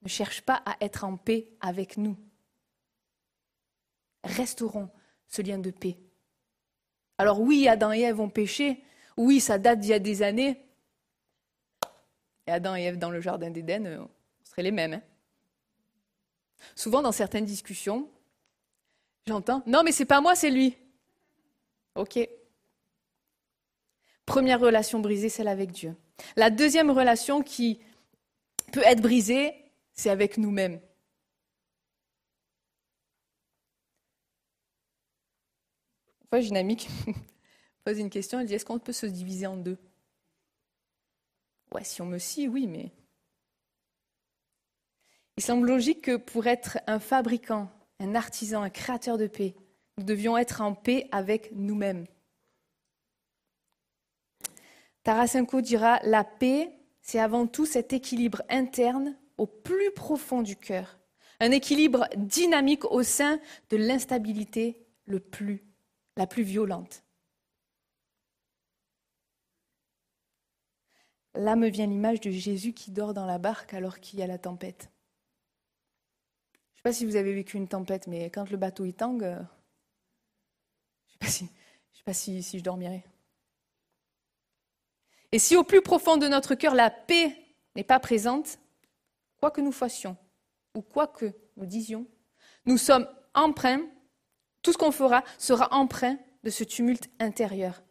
[0.02, 2.18] ne cherche pas à être en paix avec nous.
[4.24, 4.90] Restaurons
[5.28, 5.98] ce lien de paix.
[7.20, 8.82] Alors oui, Adam et Ève ont péché,
[9.16, 10.66] oui, ça date d'il y a des années.
[12.48, 14.94] Et Adam et Ève dans le jardin d'Éden, euh, on serait les mêmes.
[14.94, 15.02] Hein.
[16.76, 18.10] Souvent dans certaines discussions,
[19.30, 19.62] J'entends.
[19.68, 20.76] Non, mais c'est pas moi, c'est lui.
[21.94, 22.18] Ok.
[24.26, 25.96] Première relation brisée, celle avec Dieu.
[26.36, 27.80] La deuxième relation qui
[28.74, 29.54] peut être brisée,
[29.94, 30.80] c'est avec nous-mêmes.
[36.32, 36.88] Une j'ai
[37.84, 38.40] pose une question.
[38.40, 39.78] Elle dit Est-ce qu'on peut se diviser en deux?
[41.74, 42.92] Ouais, si on me scie, oui, mais.
[45.38, 49.56] Il semble logique que pour être un fabricant un artisan, un créateur de paix.
[49.98, 52.06] Nous devions être en paix avec nous-mêmes.
[55.04, 56.72] Tarasenko dira La paix,
[57.02, 61.00] c'est avant tout cet équilibre interne au plus profond du cœur,
[61.40, 65.64] un équilibre dynamique au sein de l'instabilité le plus,
[66.20, 67.02] la plus violente.
[71.34, 74.28] Là me vient l'image de Jésus qui dort dans la barque alors qu'il y a
[74.28, 74.92] la tempête.
[76.52, 78.94] Je ne sais pas si vous avez vécu une tempête, mais quand le bateau y
[78.94, 79.42] tangue, euh,
[81.08, 81.48] je ne sais
[82.04, 83.06] pas, si, je, dormirai.
[85.32, 87.34] Et si au plus profond de notre cœur la paix
[87.78, 88.60] n'est pas présente,
[89.40, 90.18] quoi que nous fassions
[90.76, 92.06] ou quoi que nous disions,
[92.66, 93.88] nous sommes empreints,
[94.70, 97.82] tout ce qu'on fera sera empreint de ce tumulte intérieur.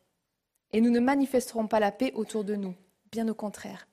[0.73, 2.77] Et nous ne manifesterons pas la paix autour de nous,
[3.11, 3.89] bien au contraire.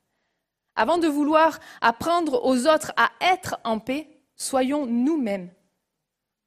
[0.76, 5.50] Avant de vouloir apprendre aux autres à être en paix, soyons nous-mêmes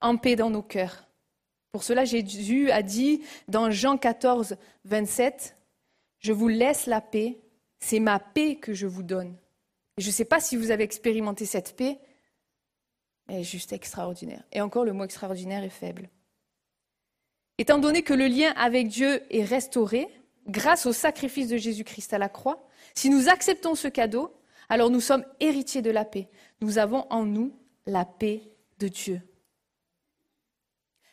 [0.00, 1.08] en paix dans nos cœurs.
[1.72, 5.56] Pour cela, Jésus a dit dans Jean 14, 27,
[6.20, 7.40] Je vous laisse la paix,
[7.80, 9.36] c'est ma paix que je vous donne.
[9.96, 11.98] Et je ne sais pas si vous avez expérimenté cette paix,
[13.26, 14.44] mais juste extraordinaire.
[14.52, 16.08] Et encore, le mot extraordinaire est faible.
[17.58, 20.08] Étant donné que le lien avec Dieu est restauré
[20.46, 24.32] grâce au sacrifice de Jésus-Christ à la croix, si nous acceptons ce cadeau,
[24.68, 26.28] alors nous sommes héritiers de la paix.
[26.60, 27.52] Nous avons en nous
[27.86, 28.42] la paix
[28.78, 29.20] de Dieu.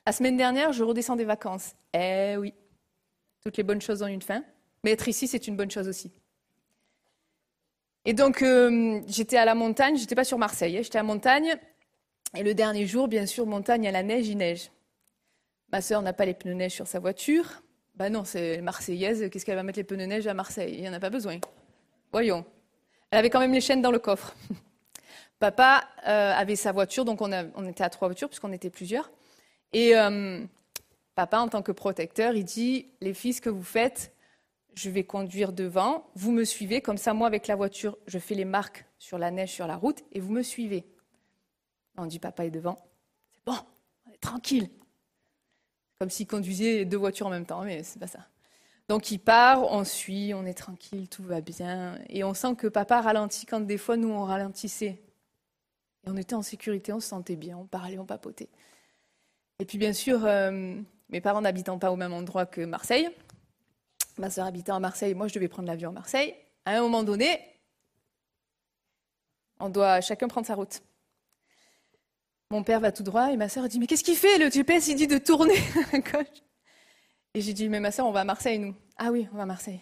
[0.05, 1.75] La semaine dernière, je redescends des vacances.
[1.93, 2.53] Eh oui,
[3.43, 4.43] toutes les bonnes choses ont une fin,
[4.83, 6.11] mais être ici, c'est une bonne chose aussi.
[8.05, 11.07] Et donc, euh, j'étais à la montagne, j'étais pas sur Marseille, hein, j'étais à la
[11.07, 11.55] montagne,
[12.35, 14.69] et le dernier jour, bien sûr, montagne à la neige, il neige.
[15.75, 17.61] Ma sœur n'a pas les pneus neige sur sa voiture.
[17.95, 20.73] Ben non, c'est marseillaise, qu'est-ce qu'elle va mettre les pneus neige à Marseille?
[20.73, 21.37] Il n'y en a pas besoin.
[22.13, 22.45] Voyons.
[23.11, 24.33] Elle avait quand même les chaînes dans le coffre.
[25.39, 29.11] Papa euh, avait sa voiture, donc on, était à trois voitures puisqu'on était plusieurs.
[29.73, 30.45] Et euh,
[31.13, 34.15] papa, en tant que protecteur, il dit, les filles, ce que vous faites,
[34.75, 38.35] je vais conduire devant, vous me suivez, comme ça, moi, avec la voiture, je fais
[38.35, 40.85] les marques sur la neige, sur la route, et vous me suivez.
[41.97, 42.77] On dit, papa est devant.
[43.33, 43.57] C'est bon,
[44.07, 44.69] on est tranquille.
[45.99, 48.19] Comme s'il conduisait deux voitures en même temps, mais c'est pas ça.
[48.87, 51.97] Donc il part, on suit, on est tranquille, tout va bien.
[52.09, 55.01] Et on sent que papa ralentit quand des fois nous on ralentissait.
[56.05, 58.49] Et on était en sécurité, on se sentait bien, on parlait, on papotait.
[59.59, 60.75] Et puis bien sûr, euh,
[61.09, 63.09] mes parents n'habitant pas au même endroit que Marseille,
[64.17, 66.35] ma soeur habitant à Marseille, moi je devais prendre l'avion à Marseille.
[66.65, 67.39] À un moment donné,
[69.59, 70.81] on doit chacun prendre sa route.
[72.51, 74.87] Mon père va tout droit et ma soeur dit Mais qu'est-ce qu'il fait Le GPS,
[74.87, 75.57] il dit de tourner
[75.93, 76.43] à gauche.
[77.33, 78.75] Et j'ai dit Mais ma soeur, on va à Marseille, nous.
[78.97, 79.81] Ah oui, on va à Marseille.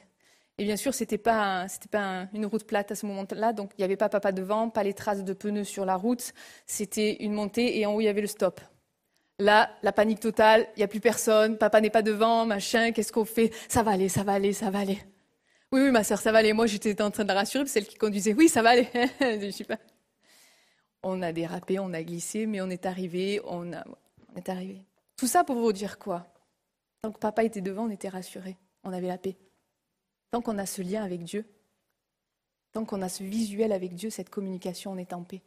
[0.58, 3.82] Et bien sûr, ce n'était pas, pas une route plate à ce moment-là, donc il
[3.82, 6.32] n'y avait pas papa devant, pas les traces de pneus sur la route.
[6.68, 8.62] C'était une montée et en haut, il y avait le stop.
[9.40, 13.12] Là, la panique totale, il n'y a plus personne, papa n'est pas devant, machin, qu'est-ce
[13.12, 13.52] qu'on fait?
[13.68, 15.00] Ça va aller, ça va aller, ça va aller.
[15.72, 16.54] Oui, oui, ma soeur, ça va aller.
[16.54, 18.88] Moi, j'étais en train de la rassurer, celle qui conduisait, oui, ça va aller.
[19.20, 19.80] je sais pas.
[21.04, 23.72] On a dérapé, on a glissé, mais on est arrivé, on,
[24.36, 24.84] est arrivé.
[25.18, 26.26] Tout ça pour vous dire quoi?
[27.02, 29.38] Tant que papa était devant, on était rassurés, on avait la paix.
[30.32, 31.46] Tant qu'on a ce lien avec Dieu,
[32.72, 35.42] tant qu'on a ce visuel avec Dieu, cette communication, on est en paix.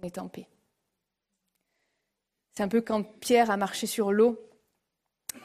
[0.00, 0.48] On est en paix.
[2.54, 4.38] C'est un peu quand Pierre a marché sur l'eau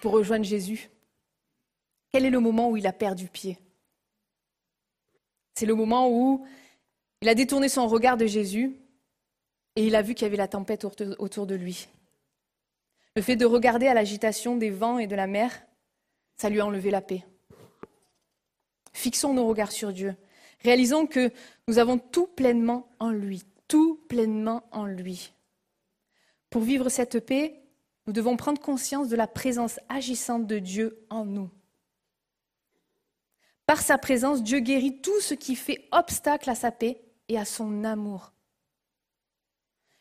[0.01, 0.89] pour rejoindre Jésus.
[2.11, 3.57] Quel est le moment où il a perdu pied?
[5.55, 6.45] C'est le moment où
[7.23, 8.75] il a détourné son regard de Jésus
[9.77, 11.87] et il a vu qu'il y avait la tempête autour de lui.
[13.15, 15.63] Le fait de regarder à l'agitation des vents et de la mer,
[16.35, 17.23] ça lui a enlevé la paix.
[18.91, 20.17] Fixons nos regards sur Dieu.
[20.65, 21.31] Réalisons que
[21.69, 25.31] nous avons tout pleinement en lui, tout pleinement en lui.
[26.49, 27.63] Pour vivre cette paix,
[28.05, 31.49] nous devons prendre conscience de la présence agissante de Dieu en nous.
[33.65, 37.45] Par sa présence, Dieu guérit tout ce qui fait obstacle à sa paix et à
[37.45, 38.33] son amour.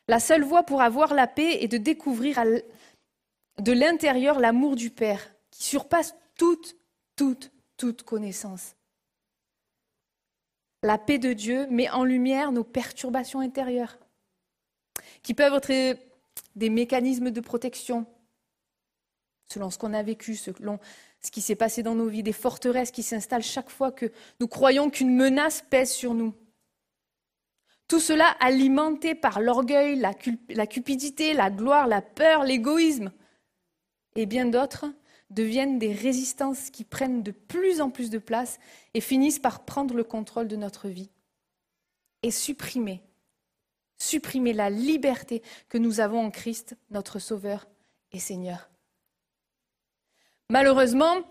[0.08, 2.42] La seule voie pour avoir la paix est de découvrir
[3.58, 6.76] de l'intérieur l'amour du Père, qui surpasse toute,
[7.16, 8.74] toute, toute connaissance.
[10.82, 13.98] La paix de Dieu met en lumière nos perturbations intérieures,
[15.22, 15.98] qui peuvent être
[16.56, 18.06] des mécanismes de protection,
[19.48, 20.80] selon ce qu'on a vécu, selon
[21.20, 24.10] ce qui s'est passé dans nos vies, des forteresses qui s'installent chaque fois que
[24.40, 26.34] nous croyons qu'une menace pèse sur nous.
[27.92, 33.12] Tout cela alimenté par l'orgueil, la, cupidité, la gloire, la peur, l'égoïsme
[34.16, 34.86] et bien d'autres
[35.28, 38.58] deviennent des résistances qui prennent de plus en plus de place
[38.94, 41.10] et finissent par prendre le contrôle de notre vie
[42.22, 43.02] et supprimer
[43.98, 47.68] supprimer la liberté que nous avons en Christ, notre Sauveur
[48.10, 48.70] et Seigneur.
[50.48, 51.24] Malheureusement,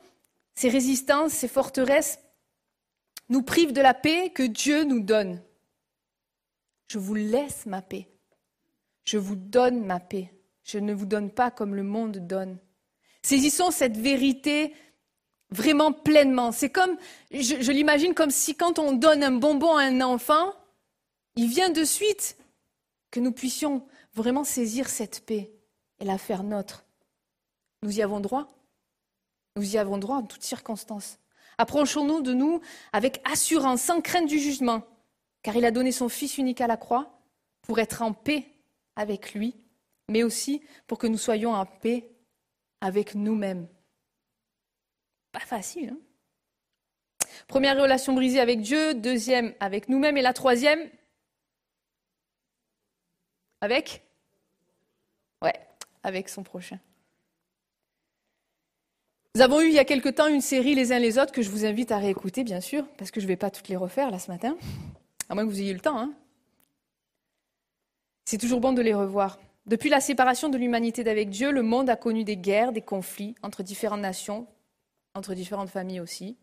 [0.53, 2.19] ces résistances, ces forteresses
[3.29, 5.41] nous privent de la paix que Dieu nous donne.
[6.91, 8.09] Je vous laisse ma paix,
[9.05, 10.29] Je vous donne ma paix.
[10.65, 12.57] Je ne vous donne pas comme le monde donne.
[13.21, 14.73] Saisissons cette vérité
[15.51, 16.51] vraiment pleinement.
[16.51, 16.97] C'est comme,
[17.31, 20.53] je, l'imagine comme si quand on donne un bonbon à un enfant,
[21.37, 22.35] il vient de suite
[23.09, 25.49] que nous puissions vraiment saisir cette paix
[26.01, 26.83] et la faire nôtre.
[27.83, 28.49] Nous y avons droit.
[29.55, 31.19] Nous y avons droit en toutes circonstances.
[31.57, 32.59] Approchons-nous de nous
[32.91, 34.83] avec assurance, sans crainte du jugement,
[35.43, 37.19] car il a donné son Fils unique à la croix
[37.61, 38.47] pour être en paix
[38.95, 39.55] avec lui,
[40.09, 42.11] mais aussi pour que nous soyons en paix
[42.81, 43.67] avec nous-mêmes.
[45.31, 45.93] Pas facile.
[45.93, 47.25] Hein?
[47.47, 50.89] Première relation brisée avec Dieu, deuxième avec nous-mêmes, et la troisième
[53.61, 54.03] avec?
[55.41, 55.53] Ouais,
[56.03, 56.79] avec son prochain.
[59.35, 61.41] Nous avons eu il y a quelque temps une série Les uns les autres que
[61.41, 63.77] je vous invite à réécouter, bien sûr, parce que je ne vais pas toutes les
[63.77, 64.57] refaire là ce matin,
[65.31, 65.97] à moins que vous ayez le temps.
[65.97, 66.13] Hein.
[68.25, 69.39] C'est toujours bon de les revoir.
[69.65, 73.35] Depuis la séparation de l'humanité d'avec Dieu, le monde a connu des guerres, des conflits
[73.41, 74.45] entre différentes nations,
[75.15, 76.37] entre différentes familles aussi.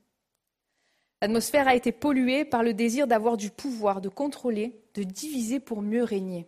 [1.21, 5.83] L'atmosphère a été polluée par le désir d'avoir du pouvoir, de contrôler, de diviser pour
[5.83, 6.47] mieux régner.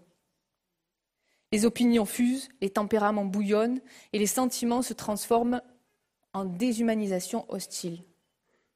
[1.53, 3.83] Les opinions fusent, les tempéraments bouillonnent
[4.15, 5.61] et les sentiments se transforment
[6.33, 8.03] en déshumanisation hostile.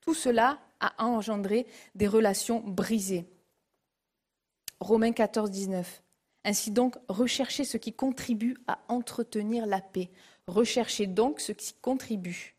[0.03, 3.27] Tout cela a engendré des relations brisées.
[4.81, 6.03] Romains 14, 19.
[6.45, 10.11] Ainsi donc, recherchez ce qui contribue à entretenir la paix.
[10.47, 12.55] Recherchez donc ce qui contribue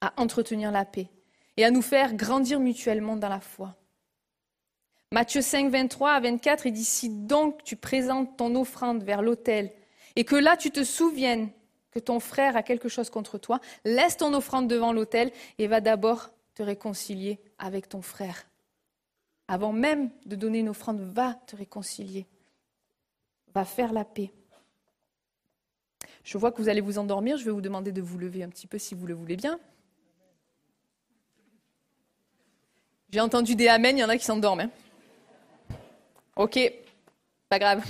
[0.00, 1.08] à entretenir la paix
[1.56, 3.74] et à nous faire grandir mutuellement dans la foi.
[5.12, 9.70] Matthieu 5, 23 à 24, il dit Si donc tu présentes ton offrande vers l'autel
[10.16, 11.50] et que là tu te souviennes
[11.90, 15.80] que ton frère a quelque chose contre toi, laisse ton offrande devant l'autel et va
[15.80, 18.46] d'abord te réconcilier avec ton frère.
[19.52, 22.26] Avant même de donner une offrande, va te réconcilier.
[23.52, 24.32] Va faire la paix.
[26.24, 27.36] Je vois que vous allez vous endormir.
[27.36, 29.60] Je vais vous demander de vous lever un petit peu si vous le voulez bien.
[33.10, 34.60] J'ai entendu des amens, il y en a qui s'endorment.
[34.60, 34.70] hein.
[36.36, 36.58] Ok,
[37.50, 37.84] pas grave.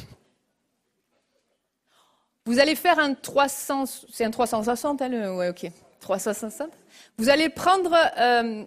[2.45, 6.73] Vous allez faire un 300, c'est un 360, hein, ouais, ok, 360.
[7.19, 8.65] Vous allez prendre euh,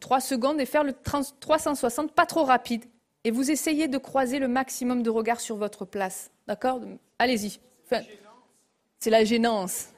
[0.00, 2.84] 3 secondes et faire le 30 360, pas trop rapide,
[3.24, 6.80] et vous essayez de croiser le maximum de regards sur votre place, d'accord?
[7.18, 7.58] Allez-y.
[8.98, 9.88] C'est la gênance.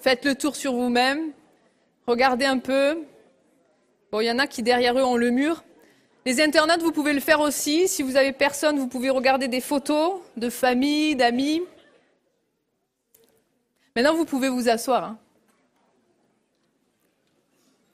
[0.00, 1.32] Faites le tour sur vous-même,
[2.06, 2.98] regardez un peu.
[4.12, 5.64] Bon, il y en a qui derrière eux ont le mur.
[6.24, 7.88] Les internautes, vous pouvez le faire aussi.
[7.88, 11.62] Si vous avez personne, vous pouvez regarder des photos de famille, d'amis.
[13.96, 15.04] Maintenant, vous pouvez vous asseoir.
[15.04, 15.18] hein.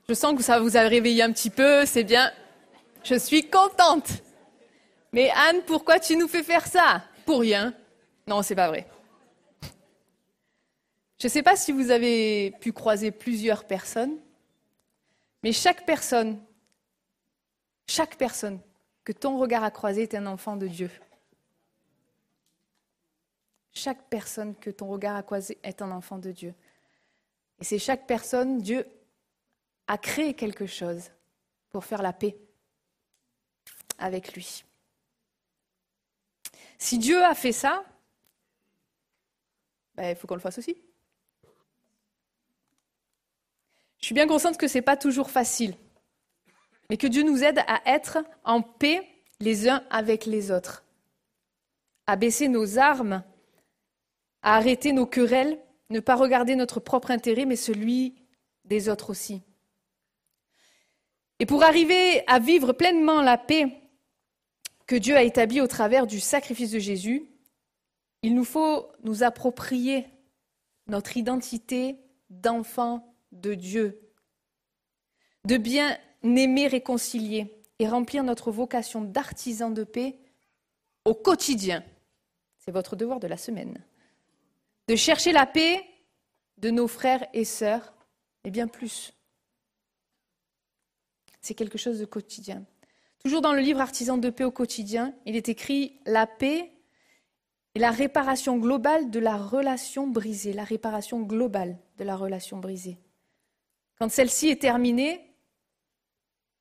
[0.09, 2.31] Je sens que ça vous a réveillé un petit peu, c'est bien.
[3.05, 4.09] Je suis contente.
[5.13, 7.03] Mais Anne, pourquoi tu nous fais faire ça?
[7.25, 7.73] Pour rien.
[8.27, 8.87] Non, c'est pas vrai.
[11.21, 14.19] Je ne sais pas si vous avez pu croiser plusieurs personnes,
[15.43, 16.39] mais chaque personne,
[17.87, 18.61] chaque personne
[19.05, 20.91] que ton regard a croisé est un enfant de Dieu.
[23.75, 26.55] Chaque personne que ton regard a croisé est un enfant de Dieu.
[27.61, 28.87] Et c'est chaque personne, Dieu
[29.87, 31.11] a créé quelque chose
[31.71, 32.37] pour faire la paix
[33.99, 34.65] avec lui.
[36.79, 37.85] Si Dieu a fait ça,
[39.95, 40.77] ben, il faut qu'on le fasse aussi.
[44.01, 45.77] Je suis bien consciente que ce n'est pas toujours facile,
[46.91, 49.09] mais que Dieu nous aide à être en paix
[49.41, 50.85] les uns avec les autres,
[52.07, 53.25] à baisser nos armes,
[54.45, 55.59] à arrêter nos querelles,
[55.91, 58.15] ne pas regarder notre propre intérêt, mais celui
[58.67, 59.43] des autres aussi.
[61.41, 63.81] Et pour arriver à vivre pleinement la paix
[64.87, 67.27] que Dieu a établie au travers du sacrifice de Jésus,
[68.23, 70.07] il nous faut nous approprier
[70.89, 71.97] notre identité
[72.29, 74.13] d'enfant de Dieu,
[75.47, 80.19] de bien aimer réconcilier et remplir notre vocation d'artisan de paix
[81.07, 81.83] au quotidien.
[82.59, 83.83] C'est votre devoir de la semaine.
[84.89, 85.85] De chercher la paix
[86.59, 87.93] de nos frères et sœurs,
[88.45, 89.13] et bien plus.
[91.41, 92.65] C'est quelque chose de quotidien.
[93.19, 96.71] Toujours dans le livre Artisan de paix au quotidien, il est écrit La paix
[97.75, 102.99] et la réparation globale de la relation brisée, la réparation globale de la relation brisée.
[103.99, 105.35] Quand celle-ci est terminée,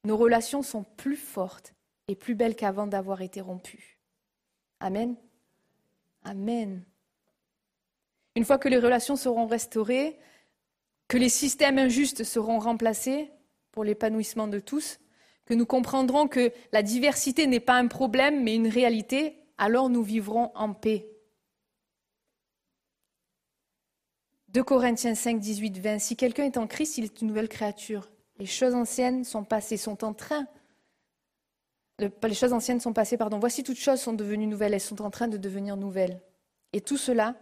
[0.05, 1.73] nos relations sont plus fortes
[2.07, 3.99] et plus belles qu'avant d'avoir été rompues.
[4.79, 5.15] Amen.
[6.23, 6.83] Amen.
[8.35, 10.17] Une fois que les relations seront restaurées,
[11.07, 13.31] que les systèmes injustes seront remplacés
[13.71, 14.99] pour l'épanouissement de tous,
[15.45, 20.03] que nous comprendrons que la diversité n'est pas un problème mais une réalité, alors nous
[20.03, 21.07] vivrons en paix.
[24.49, 25.99] 2 Corinthiens 5, 18, 20.
[25.99, 28.09] Si quelqu'un est en Christ, il est une nouvelle créature.
[28.37, 30.47] Les choses anciennes sont passées, sont en train.
[31.99, 33.37] le- les choses anciennes sont passées, pardon.
[33.39, 36.21] Voici toutes choses sont devenues nouvelles, elles sont en train de devenir nouvelles.
[36.73, 37.35] Et tout cela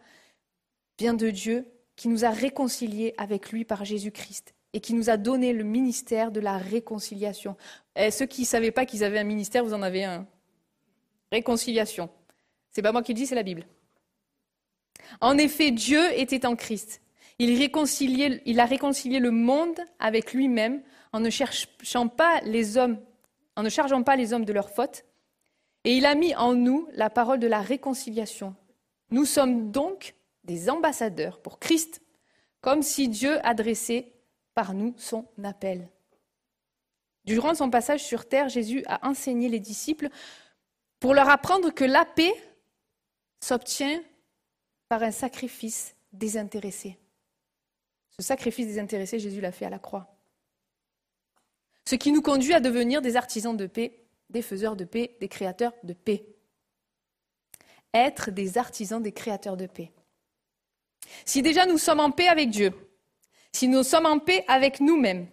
[1.02, 5.18] vient de Dieu qui nous a réconciliés avec lui par Jésus-Christ et qui nous a
[5.18, 7.58] donné le ministère de la réconciliation.
[7.96, 10.28] Et ceux qui ne savaient pas qu'ils avaient un ministère, vous en avez un.
[11.32, 12.08] Réconciliation.
[12.70, 13.66] C'est pas moi qui le dis, c'est la Bible.
[15.22, 17.02] En effet, Dieu était en Christ.
[17.40, 17.50] Il,
[18.60, 20.84] a réconcilié le monde avec lui-même
[21.14, 21.30] en ne
[23.56, 25.04] en ne chargeant pas les hommes de leurs fautes.
[25.84, 28.56] Et il a mis en nous la parole de la réconciliation.
[29.10, 30.14] Nous sommes donc
[30.44, 32.02] des ambassadeurs pour Christ,
[32.62, 34.14] comme si Dieu adressait
[34.54, 35.90] par nous son appel.
[37.26, 40.10] Durant son passage sur terre, Jésus a enseigné les disciples
[41.00, 42.34] pour leur apprendre que la paix
[43.40, 44.02] s'obtient
[44.88, 46.98] par un sacrifice désintéressé.
[48.10, 50.16] Ce sacrifice désintéressé, Jésus l'a fait à la croix.
[51.88, 55.28] Ce qui nous conduit à devenir des artisans de paix, des faiseurs de paix, des
[55.28, 56.26] créateurs de paix.
[57.94, 59.92] Être des artisans, des créateurs de paix.
[61.26, 62.74] Si déjà nous sommes en paix avec Dieu,
[63.52, 65.28] si nous sommes en paix avec nous-mêmes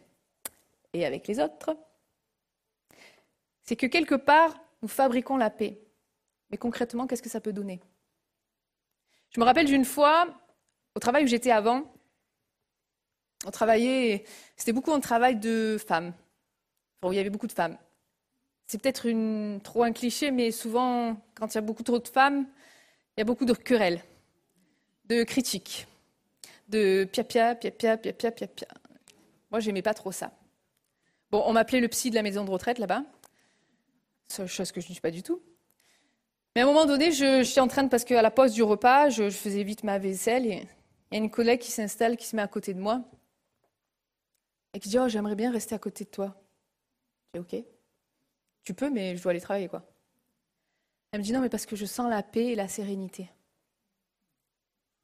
[0.93, 1.77] et avec les autres,
[3.63, 5.79] c'est que quelque part, nous fabriquons la paix.
[6.51, 7.81] Mais concrètement, qu'est-ce que ça peut donner?
[9.31, 10.27] Je me rappelle d'une fois,
[10.95, 11.85] au travail où j'étais avant,
[13.45, 14.25] on travaillait,
[14.57, 16.15] c'était beaucoup un travail de femmes,
[17.05, 17.77] où il y avait beaucoup de femmes.
[18.67, 19.07] C'est peut-être
[19.63, 22.47] trop un cliché, mais souvent, quand il y a beaucoup trop de femmes,
[23.17, 24.03] il y a beaucoup de querelles,
[25.09, 25.87] de critiques,
[26.69, 28.69] de pia-pia, pia-pia, pia-pia, pia-pia.
[29.51, 30.33] Moi, j'aimais pas trop ça.
[31.31, 33.05] Bon, on m'appelait le psy de la maison de retraite là-bas,
[34.47, 35.43] chose que je ne suis pas du tout.
[36.55, 38.63] Mais à un moment donné, je, j'étais en train de, parce qu'à la pause du
[38.63, 40.67] repas, je, je faisais vite ma vaisselle et
[41.11, 43.03] il y a une collègue qui s'installe, qui se met à côté de moi
[44.75, 46.35] et qui dit Oh, j'aimerais bien rester à côté de toi.
[47.35, 47.65] Je dis Ok,
[48.65, 49.87] tu peux, mais je dois aller travailler, quoi.
[51.13, 53.31] Elle me dit Non, mais parce que je sens la paix et la sérénité.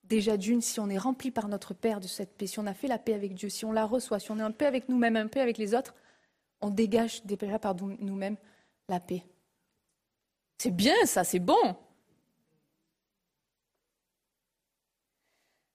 [0.04, 2.74] Déjà d'une, si on est rempli par notre Père de cette paix, si on a
[2.74, 4.88] fait la paix avec Dieu, si on la reçoit, si on est en paix avec
[4.88, 5.94] nous-mêmes, en paix avec les autres,
[6.60, 8.36] on dégage déjà par nous-mêmes
[8.88, 9.24] la paix.
[10.58, 11.76] C'est bien ça, c'est bon.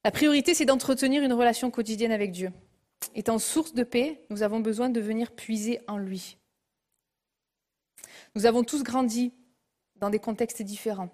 [0.03, 2.51] La priorité, c'est d'entretenir une relation quotidienne avec Dieu.
[3.15, 6.37] Étant source de paix, nous avons besoin de venir puiser en lui.
[8.35, 9.33] Nous avons tous grandi
[9.97, 11.09] dans des contextes différents,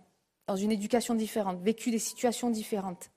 [0.47, 3.11] dans une éducation différente, vécu des situations différentes.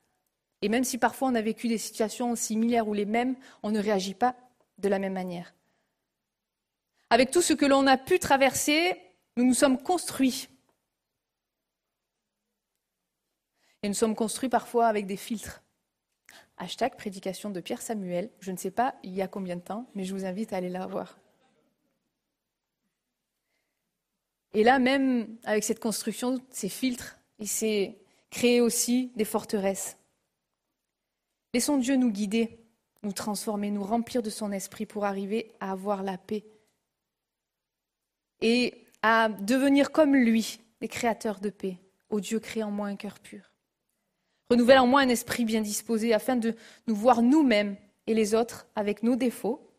[0.62, 3.81] Et même si parfois on a vécu des situations similaires ou les mêmes, on ne
[3.81, 4.35] réagit pas
[4.79, 5.55] de la même manière.
[7.11, 9.01] Avec tout ce que l'on a pu traverser,
[9.37, 10.49] nous nous sommes construits.
[13.83, 15.62] Et nous sommes construits parfois avec des filtres.
[16.57, 18.31] Hashtag prédication de Pierre Samuel.
[18.41, 20.57] Je ne sais pas il y a combien de temps, mais je vous invite à
[20.57, 21.18] aller la voir.
[24.55, 27.99] Et là, même avec cette construction, ces filtres, il s'est
[28.30, 29.97] créé aussi des forteresses.
[31.55, 32.59] Laissons Dieu nous guider,
[33.03, 36.45] nous transformer, nous remplir de son esprit pour arriver à avoir la paix
[38.41, 41.78] et à devenir comme lui, des créateurs de paix.
[42.11, 43.53] Ô Dieu, crée en moi un cœur pur.
[44.51, 46.55] Renouvelle en moi un esprit bien disposé afin de
[46.86, 47.76] nous voir nous-mêmes
[48.07, 49.70] et les autres avec nos défauts,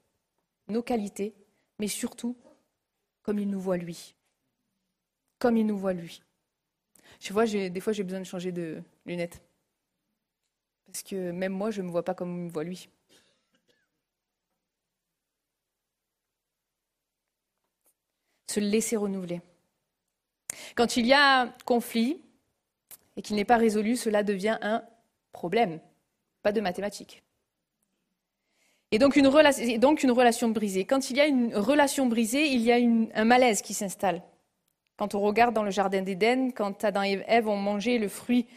[0.67, 1.33] nos qualités,
[1.79, 2.37] mais surtout
[3.23, 4.15] comme il nous voit lui.
[5.39, 6.21] Comme il nous voit lui.
[7.19, 9.41] Je vois, des fois, j'ai besoin de changer de lunettes.
[10.85, 12.89] Parce que même moi, je ne me vois pas comme me voit lui.
[18.47, 19.41] Se laisser renouveler.
[20.75, 22.19] Quand il y a conflit
[23.15, 24.83] et qu'il n'est pas résolu, cela devient un
[25.31, 25.79] problème,
[26.41, 27.21] pas de mathématiques.
[28.91, 30.85] Et donc une, relation, brisée.
[30.85, 34.23] Quand il y a une relation brisée, il y a un malaise qui s'installe.
[34.99, 38.47] Quand on regarde dans le Jardin d'Éden, quand Adam et Ève ont mangé le fruit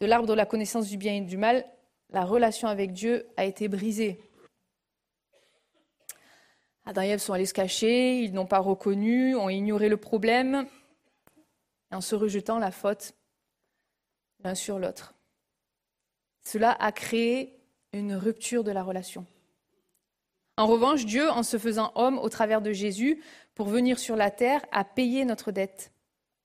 [0.00, 1.62] de l'arbre de la connaissance du bien et du mal,
[2.08, 4.18] la relation avec Dieu a été brisée.
[6.86, 10.66] Adam et Ève sont allés se cacher, ils n'ont pas reconnu, ont ignoré le problème,
[11.90, 13.12] en se rejetant la faute
[14.42, 15.12] l'un sur l'autre.
[16.40, 17.60] Cela a créé
[17.92, 19.26] une rupture de la relation.
[20.56, 23.22] En revanche, Dieu, en se faisant homme au travers de Jésus,
[23.60, 25.92] pour venir sur la terre, a payé notre dette,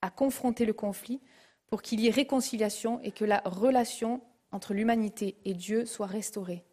[0.01, 1.21] a confronté le conflit
[1.67, 6.65] pour qu'il y ait réconciliation et que la relation entre l'humanité et Dieu soit restaurée.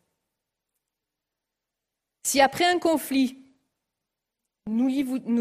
[2.25, 3.39] Si après un conflit,
[4.67, 4.89] nous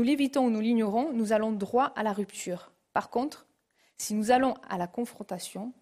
[0.03, 2.71] l'évitons ou nous l'ignorons, nous allons droit à la rupture.
[2.93, 3.47] Par contre,
[3.97, 5.73] si nous allons à la confrontation,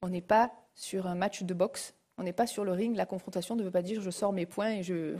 [0.00, 2.96] on n'est pas sur un match de boxe, on n'est pas sur le ring.
[2.96, 5.18] La confrontation ne veut pas dire je sors mes points et je,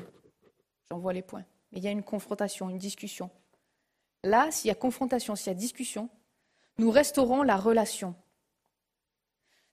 [0.88, 1.44] j'envoie les points.
[1.74, 3.30] Il y a une confrontation, une discussion.
[4.22, 6.08] Là, s'il y a confrontation, s'il y a discussion,
[6.78, 8.14] nous restaurons la relation.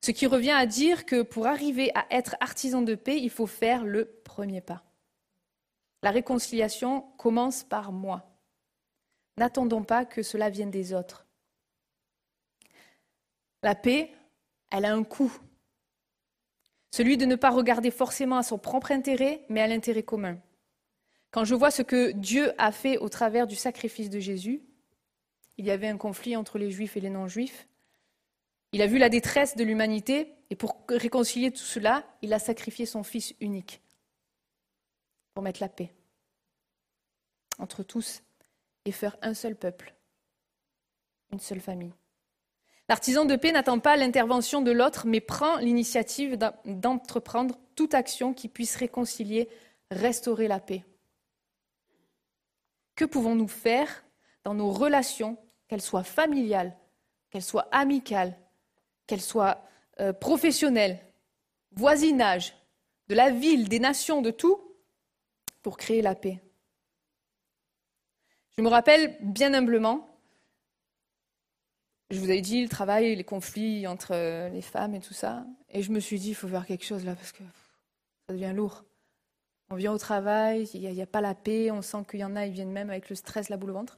[0.02, 3.48] Ce qui revient à dire que pour arriver à être artisan de paix, il faut
[3.48, 4.84] faire le premier pas.
[6.02, 8.28] La réconciliation commence par moi.
[9.38, 11.28] N'attendons pas que cela vienne des autres.
[13.62, 14.12] La paix,
[14.72, 15.32] elle a un coût.
[16.92, 20.40] Celui de ne pas regarder forcément à son propre intérêt, mais à l'intérêt commun.
[21.32, 24.62] Quand je vois ce que Dieu a fait au travers du sacrifice de Jésus,
[25.58, 27.68] il y avait un conflit entre les juifs et les non-juifs.
[28.74, 32.86] Il a vu la détresse de l'humanité et pour réconcilier tout cela, il a sacrifié
[32.86, 33.82] son Fils unique
[35.34, 35.94] pour mettre la paix
[37.60, 38.24] entre tous
[38.86, 39.94] et faire un seul peuple,
[41.32, 41.94] une seule famille.
[42.90, 48.34] L'artisan de paix n'attend pas l'intervention de l'autre, mais prend l'initiative d'en- d'entreprendre toute action
[48.34, 49.48] qui puisse réconcilier,
[49.92, 50.84] restaurer la paix.
[52.96, 54.04] Que pouvons-nous faire
[54.44, 55.38] dans nos relations,
[55.68, 56.76] qu'elles soient familiales,
[57.30, 58.38] qu'elles soient amicales,
[59.08, 59.64] qu'elles soient
[60.00, 61.00] euh, professionnelles,
[61.72, 62.56] voisinage,
[63.08, 64.62] de la ville, des nations, de tout,
[65.62, 66.42] pour créer la paix?
[68.58, 70.08] Je me rappelle bien humblement,
[72.10, 75.46] je vous avais dit le travail, les conflits entre euh, les femmes et tout ça,
[75.70, 77.44] et je me suis dit, il faut faire quelque chose là, parce que
[78.28, 78.84] ça devient lourd.
[79.72, 82.36] On vient au travail, il n'y a, pas la paix, on sent qu'il y en
[82.36, 83.98] a, ils viennent même avec le stress, la boule au ventre.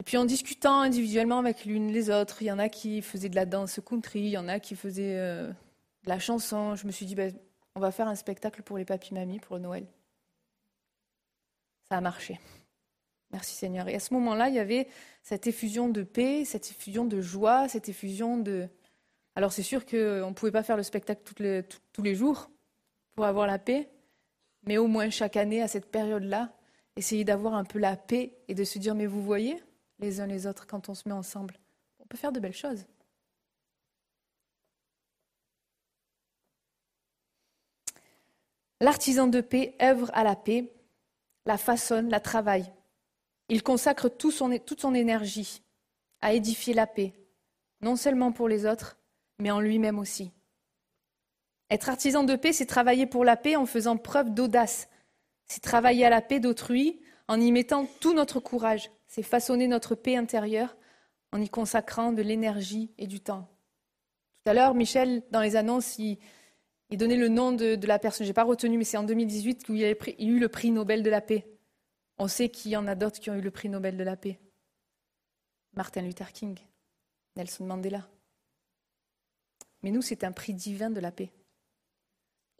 [0.00, 3.28] Et puis en discutant individuellement avec l'une les autres, il y en a qui faisaient
[3.28, 6.74] de la danse country, il y en a qui faisaient euh, de la chanson.
[6.74, 7.34] Je me suis dit, ben,
[7.74, 9.86] on va faire un spectacle pour les papis-mamies pour le Noël.
[11.90, 12.40] Ça a marché.
[13.30, 13.88] Merci Seigneur.
[13.88, 14.88] Et à ce moment-là, il y avait
[15.22, 18.68] cette effusion de paix, cette effusion de joie, cette effusion de...
[19.36, 21.22] Alors c'est sûr qu'on ne pouvait pas faire le spectacle
[21.92, 22.48] tous les jours
[23.14, 23.90] pour avoir la paix,
[24.64, 26.52] mais au moins chaque année, à cette période-là,
[26.96, 29.62] essayer d'avoir un peu la paix et de se dire, mais vous voyez,
[29.98, 31.58] les uns les autres, quand on se met ensemble,
[32.00, 32.84] on peut faire de belles choses.
[38.80, 40.72] L'artisan de paix œuvre à la paix,
[41.46, 42.72] la façonne, la travaille.
[43.48, 45.62] Il consacre toute son énergie
[46.20, 47.12] à édifier la paix,
[47.80, 48.98] non seulement pour les autres,
[49.38, 50.32] mais en lui-même aussi.
[51.72, 54.90] Être artisan de paix, c'est travailler pour la paix en faisant preuve d'audace.
[55.46, 58.90] C'est travailler à la paix d'autrui en y mettant tout notre courage.
[59.06, 60.76] C'est façonner notre paix intérieure
[61.32, 63.48] en y consacrant de l'énergie et du temps.
[64.44, 66.18] Tout à l'heure, Michel, dans les annonces, il,
[66.90, 68.26] donnait le nom de, de la personne.
[68.26, 71.02] Je n'ai pas retenu, mais c'est en 2018 qu'il y a eu le prix Nobel
[71.02, 71.56] de la paix.
[72.18, 74.18] On sait qu'il y en a d'autres qui ont eu le prix Nobel de la
[74.18, 74.38] paix.
[75.74, 76.58] Martin Luther King,
[77.34, 78.06] Nelson Mandela.
[79.82, 81.32] Mais nous, c'est un prix divin de la paix.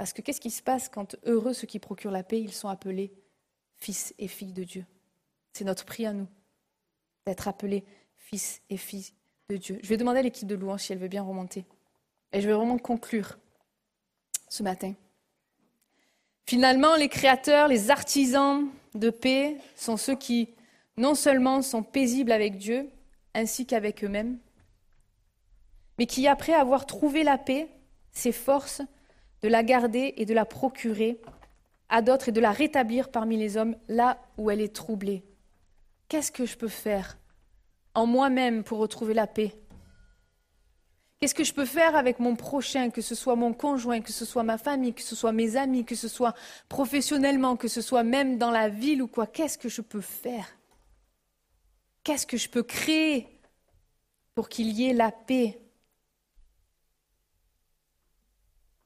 [0.02, 2.66] Parce que qu'est-ce qui se passe quand heureux ceux qui procurent la paix, ils sont
[2.66, 3.12] appelés
[3.76, 4.84] fils et filles de Dieu?
[5.52, 6.26] C'est notre prix à nous,
[7.24, 7.84] d'être appelés
[8.16, 9.12] fils et filles
[9.48, 9.78] de Dieu.
[9.80, 11.66] Je vais demander à l'équipe de louange si elle veut bien remonter.
[12.32, 13.38] Et je vais vraiment conclure
[14.48, 14.92] ce matin.
[16.46, 18.66] Finalement, les créateurs, les artisans
[18.96, 20.48] de paix sont ceux qui
[20.96, 22.90] non seulement sont paisibles avec Dieu,
[23.34, 24.40] ainsi qu'avec eux-mêmes,
[25.96, 27.68] mais qui, après avoir trouvé la paix,
[28.10, 28.82] s'efforcent
[29.42, 31.20] de la garder et de la procurer
[31.88, 35.24] à d'autres et de la rétablir parmi les hommes là où elle est troublée.
[36.08, 37.18] Qu'est-ce que je peux faire
[37.94, 39.54] en moi-même pour retrouver la paix?
[41.22, 44.24] Qu'est-ce que je peux faire avec mon prochain, que ce soit mon conjoint, que ce
[44.24, 46.34] soit ma famille, que ce soit mes amis, que ce soit
[46.68, 49.28] professionnellement, que ce soit même dans la ville ou quoi?
[49.28, 50.58] Qu'est-ce que je peux faire?
[52.02, 53.28] Qu'est-ce que je peux créer
[54.34, 55.61] pour qu'il y ait la paix?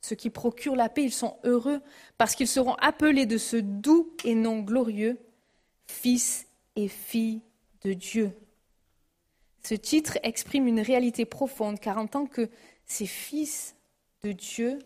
[0.00, 1.80] Ceux qui procurent la paix, ils sont heureux
[2.18, 5.18] parce qu'ils seront appelés de ce doux et non glorieux
[5.86, 6.46] fils
[6.76, 7.42] et filles
[7.82, 8.32] de Dieu.
[9.62, 12.48] Ce titre exprime une réalité profonde car en tant que
[12.84, 13.74] ces fils
[14.22, 14.78] de Dieu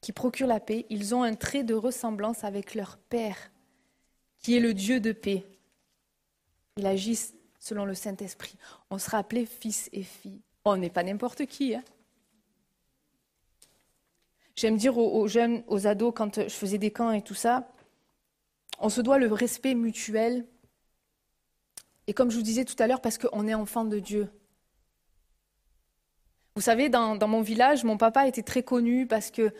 [0.00, 3.50] qui procurent la paix, ils ont un trait de ressemblance avec leur Père,
[4.40, 5.44] qui est le Dieu de paix.
[6.76, 7.18] Il agit
[7.60, 8.56] selon le Saint-Esprit.
[8.90, 10.40] On sera appelés fils et filles.
[10.64, 11.74] On n'est pas n'importe qui.
[11.74, 11.84] Hein
[14.56, 17.72] J'aime dire aux, jeunes, aux ados, quand je faisais des camps et tout ça,
[18.78, 20.46] on se doit le respect mutuel.
[22.06, 24.28] Et comme je vous disais tout à l'heure, parce qu'on est enfant de Dieu.
[26.54, 29.52] Vous savez, dans, mon village, mon papa était très connu parce que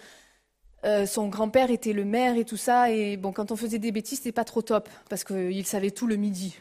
[0.85, 2.91] Euh, son grand-père était le maire et tout ça.
[2.91, 6.07] Et bon, quand on faisait des bêtises, c'était pas trop top parce qu'il savait tout
[6.07, 6.59] le midi.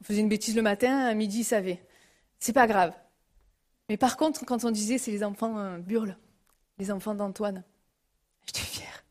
[0.00, 1.84] On faisait une bêtise le matin, à midi, il savait.
[2.38, 2.92] C'est pas grave.
[3.88, 6.16] Mais par contre, quand on disait c'est les enfants euh, burles,
[6.78, 7.62] les enfants d'Antoine,
[8.46, 9.04] j'étais fière.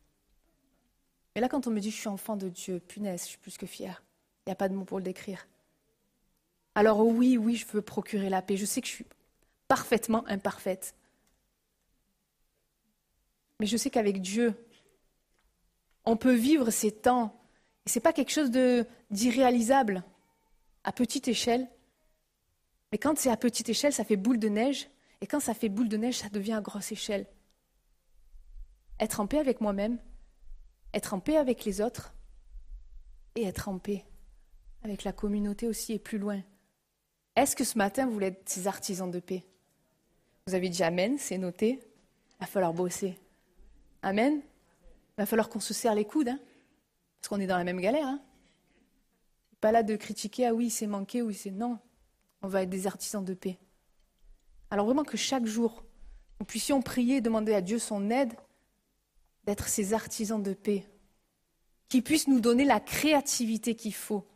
[1.34, 3.56] Mais là, quand on me dit je suis enfant de Dieu, punaise, je suis plus
[3.56, 4.02] que fière.
[4.46, 5.46] Il n'y a pas de mots pour le décrire.
[6.74, 8.56] Alors oui, oui, je veux procurer la paix.
[8.56, 9.06] Je sais que je suis
[9.68, 10.94] parfaitement imparfaite.
[13.60, 14.54] Mais je sais qu'avec Dieu,
[16.04, 17.40] on peut vivre ces temps.
[17.86, 18.50] Ce n'est pas quelque chose
[19.10, 20.04] d'irréalisable
[20.82, 21.68] à petite échelle.
[22.92, 24.88] Mais quand c'est à petite échelle, ça fait boule de neige.
[25.20, 27.26] Et quand ça fait boule de neige, ça devient à grosse échelle.
[29.00, 29.98] Être en paix avec moi-même,
[30.92, 32.14] être en paix avec les autres
[33.34, 34.04] et être en paix
[34.82, 36.40] avec la communauté aussi et plus loin.
[37.36, 39.44] Est-ce que ce matin, vous voulez être ces artisans de paix?
[40.46, 41.80] Vous avez dit Amen, c'est noté.
[41.80, 43.18] Il va falloir bosser.
[44.02, 44.34] Amen.
[44.36, 46.38] Il va falloir qu'on se serre les coudes, hein,
[47.20, 48.06] parce qu'on est dans la même galère.
[48.06, 48.20] Hein.
[49.60, 51.78] Pas là de critiquer, ah oui, c'est manqué, oui, c'est non.
[52.42, 53.58] On va être des artisans de paix.
[54.70, 55.84] Alors vraiment que chaque jour,
[56.40, 58.34] nous puissions prier, demander à Dieu son aide,
[59.46, 60.86] d'être ces artisans de paix,
[61.88, 64.26] qui puissent nous donner la créativité qu'il faut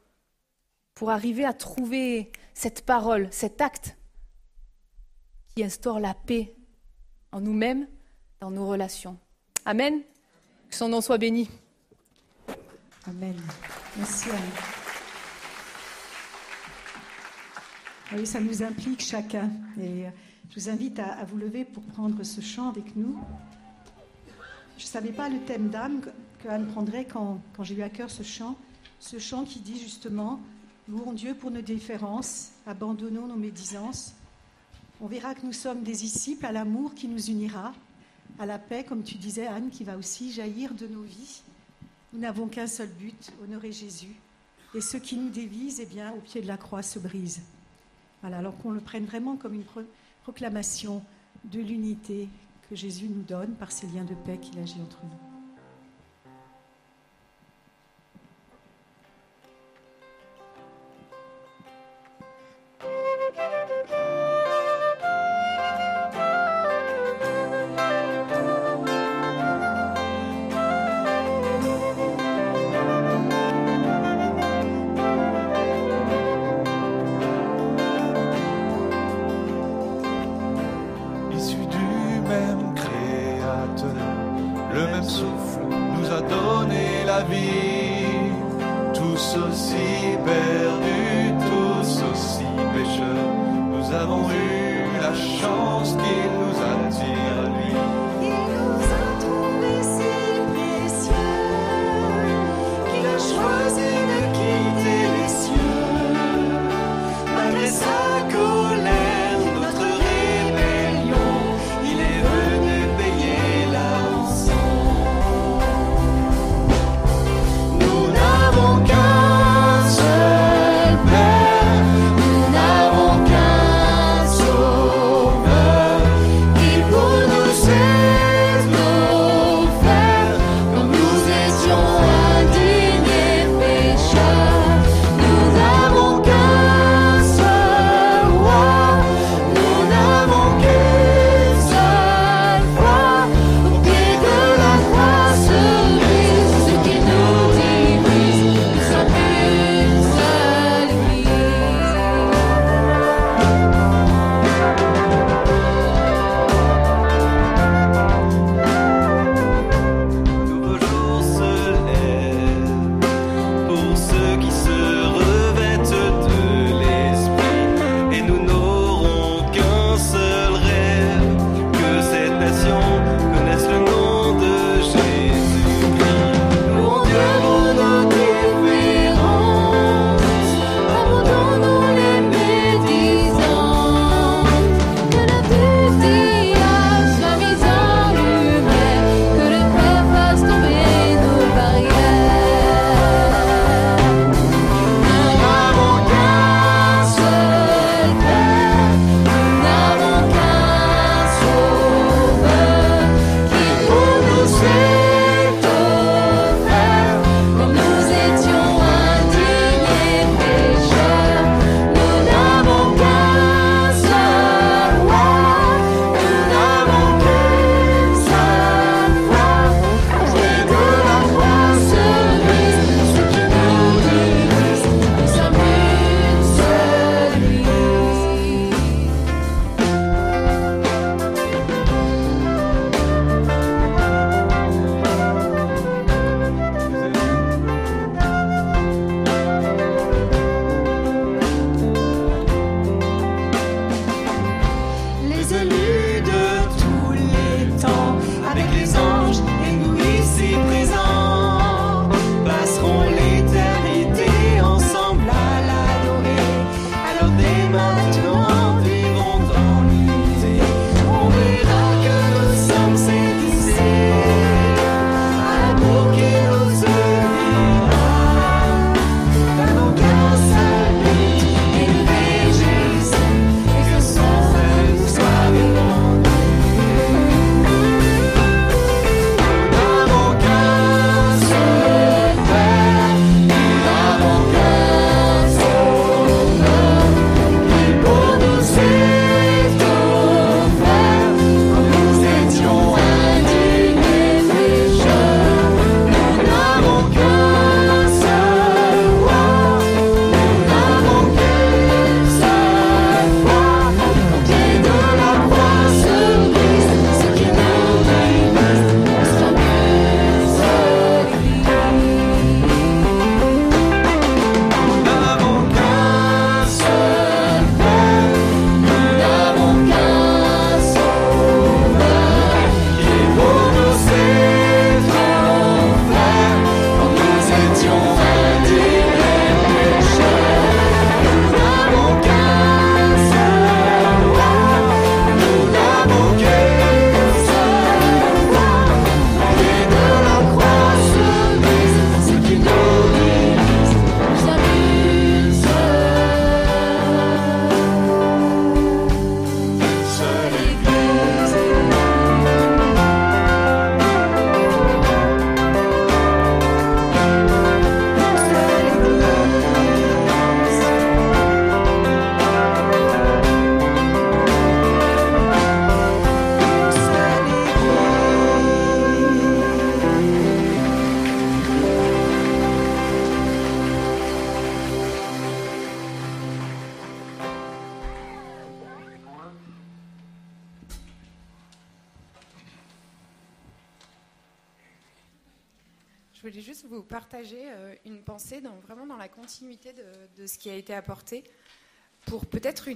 [0.95, 3.97] pour arriver à trouver cette parole, cet acte
[5.55, 6.55] qui instaure la paix
[7.33, 7.89] en nous-mêmes,
[8.41, 9.19] dans nos relations.
[9.65, 10.03] Amen.
[10.69, 11.49] Que son nom soit béni.
[13.07, 13.37] Amen.
[13.97, 14.39] Merci Anne.
[18.17, 19.51] Oui, ça nous implique chacun.
[19.79, 20.11] Et euh,
[20.51, 23.19] je vous invite à, à vous lever pour prendre ce chant avec nous.
[24.79, 26.01] Je ne savais pas le thème d'âme
[26.43, 28.57] que, Anne prendrait quand, j'ai eu à cœur ce chant.
[29.01, 30.41] Ce chant qui dit justement
[30.89, 34.15] Louons Dieu pour nos différences, abandonnons nos médisances.
[35.01, 37.75] On verra que nous sommes des disciples à l'amour qui nous unira,
[38.39, 41.43] à la paix, comme tu disais Anne, qui va aussi jaillir de nos vies.
[42.13, 44.15] Nous n'avons qu'un seul but, honorer Jésus.
[44.75, 47.43] Et ce qui nous dévise, eh bien, au pied de la croix, se brise.
[48.23, 49.83] Voilà, alors qu'on le prenne vraiment comme une pro-
[50.23, 51.03] proclamation
[51.45, 52.29] de l'unité
[52.69, 55.39] que Jésus nous donne par ces liens de paix qu'il agit entre nous.
[88.95, 93.35] Tous aussi perdus, tous aussi pécheurs,
[93.73, 97.48] nous avons eu la chance qu'il nous attire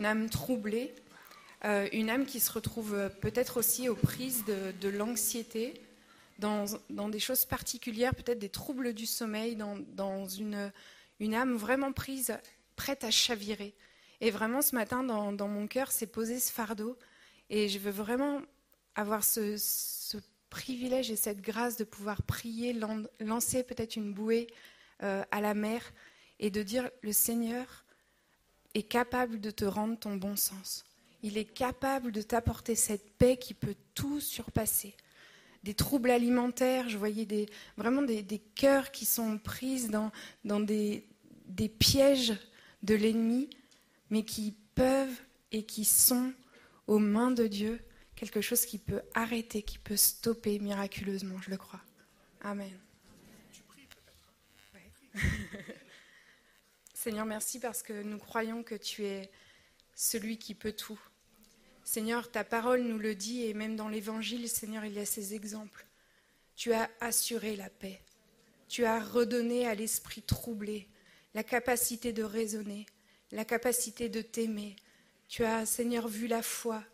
[0.03, 0.93] une âme troublée,
[1.65, 5.81] euh, une âme qui se retrouve peut-être aussi aux prises de, l'anxiété,
[6.41, 10.73] dans, dans des choses particulières, peut-être des troubles du sommeil, dans, dans une,
[11.21, 12.37] une âme vraiment prise,
[12.75, 13.75] prête à chavirer.
[14.21, 16.99] Et vraiment, ce matin, dans, dans mon cœur, s'est posé ce fardeau.
[17.49, 18.43] Et je veux vraiment
[18.97, 20.17] avoir ce, ce
[20.51, 24.49] privilège et cette grâce de pouvoir prier, lan- lancer peut-être une bouée
[25.05, 25.93] euh, à la mer
[26.41, 27.82] et de dire le Seigneur
[28.75, 30.85] est capable de te rendre ton bon sens.
[31.23, 34.95] Il est capable de t'apporter cette paix qui peut tout surpasser.
[35.63, 40.11] Des troubles alimentaires, je voyais des, vraiment des, des cœurs qui sont prises dans,
[40.45, 41.07] dans des,
[41.47, 42.35] des pièges
[42.83, 43.49] de l'ennemi,
[44.11, 45.21] mais qui peuvent
[45.53, 46.33] et qui sont
[46.89, 47.81] aux mains de Dieu
[48.17, 51.81] quelque chose qui peut arrêter, qui peut stopper miraculeusement, je le crois.
[52.43, 52.71] Amen.
[54.75, 55.21] Ouais.
[57.03, 59.29] Seigneur, merci parce que nous croyons que tu es
[59.93, 61.01] celui qui peut tout.
[61.83, 65.35] Seigneur, ta parole nous le dit et même dans l'Évangile, Seigneur, il y a ces
[65.35, 65.85] exemples.
[66.55, 68.01] Tu as assuré la paix.
[68.69, 70.87] Tu as redonné à l'esprit troublé
[71.35, 72.87] la capacité de raisonner,
[73.33, 74.77] la capacité de t'aimer.
[75.27, 76.85] Tu as, Seigneur, vu la foi.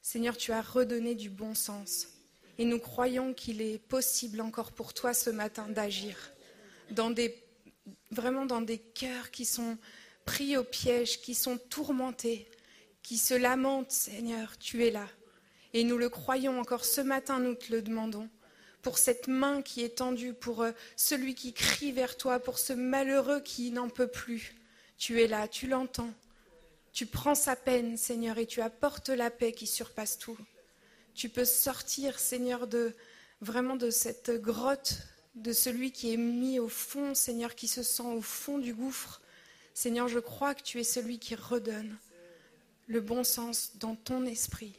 [0.00, 2.08] Seigneur, tu as redonné du bon sens.
[2.56, 6.16] Et nous croyons qu'il est possible encore pour toi ce matin d'agir
[6.90, 7.43] dans des,
[8.10, 9.78] vraiment dans des cœurs qui sont
[10.24, 12.48] pris au piège, qui sont tourmentés,
[13.02, 13.92] qui se lamentent.
[13.92, 15.08] Seigneur, tu es là.
[15.72, 18.28] Et nous le croyons encore ce matin, nous te le demandons
[18.84, 22.74] pour cette main qui est tendue, pour euh, celui qui crie vers toi, pour ce
[22.74, 24.54] malheureux qui n'en peut plus.
[24.98, 26.12] Tu es là, tu l'entends.
[26.92, 30.38] Tu prends sa peine, Seigneur, et tu apportes la paix qui surpasse tout.
[31.14, 32.94] Tu peux sortir, Seigneur, de
[33.40, 34.98] vraiment de cette grotte,
[35.34, 39.20] de celui qui est mis au fond, Seigneur, qui se sent au fond du gouffre.
[39.74, 41.96] Seigneur, je crois que tu es celui qui redonne
[42.86, 44.74] le bon sens dans ton esprit.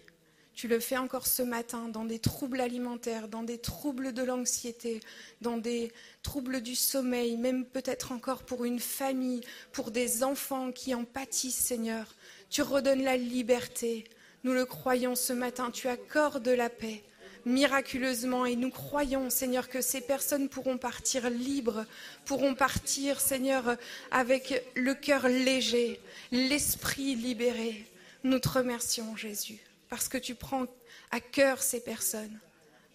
[0.53, 5.02] Tu le fais encore ce matin dans des troubles alimentaires, dans des troubles de l'anxiété,
[5.41, 5.91] dans des
[6.23, 9.41] troubles du sommeil, même peut-être encore pour une famille,
[9.73, 12.15] pour des enfants qui en pâtissent, Seigneur.
[12.49, 14.06] Tu redonnes la liberté.
[14.45, 15.72] Nous le croyons ce matin.
[15.72, 17.03] Tu accordes la paix
[17.46, 21.86] miraculeusement et nous croyons, Seigneur, que ces personnes pourront partir libres,
[22.26, 23.78] pourront partir, Seigneur,
[24.12, 26.00] avec le cœur léger,
[26.32, 27.86] l'esprit libéré.
[28.24, 29.60] Nous te remercions, Jésus
[29.90, 30.66] parce que tu prends
[31.12, 32.40] à cœur ces personnes.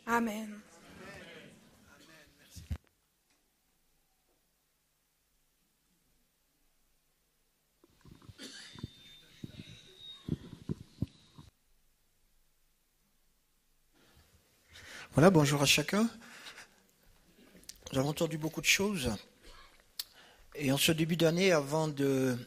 [0.06, 0.60] Amen.
[15.14, 16.08] Voilà, bonjour à chacun.
[17.90, 19.10] Nous avons entendu beaucoup de choses.
[20.54, 22.38] Et en ce début d'année, avant de,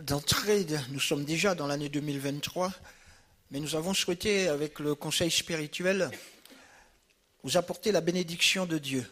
[0.00, 2.72] d'entrer, nous sommes déjà dans l'année 2023,
[3.50, 6.12] mais nous avons souhaité, avec le conseil spirituel,
[7.42, 9.04] vous apporter la bénédiction de Dieu.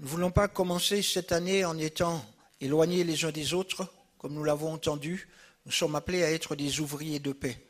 [0.00, 2.26] Nous ne voulons pas commencer cette année en étant
[2.60, 3.86] éloignés les uns des autres,
[4.18, 5.28] comme nous l'avons entendu.
[5.66, 7.64] Nous sommes appelés à être des ouvriers de paix.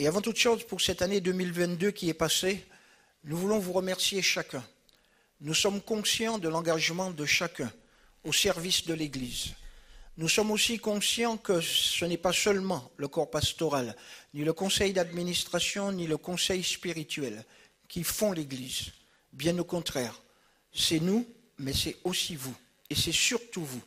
[0.00, 2.64] Et avant toute chose, pour cette année 2022 qui est passée,
[3.24, 4.64] nous voulons vous remercier chacun.
[5.40, 7.72] Nous sommes conscients de l'engagement de chacun
[8.22, 9.54] au service de l'Église.
[10.16, 13.96] Nous sommes aussi conscients que ce n'est pas seulement le corps pastoral,
[14.34, 17.44] ni le conseil d'administration, ni le conseil spirituel
[17.88, 18.92] qui font l'Église.
[19.32, 20.20] Bien au contraire,
[20.72, 21.26] c'est nous,
[21.58, 22.54] mais c'est aussi vous.
[22.88, 23.82] Et c'est surtout vous.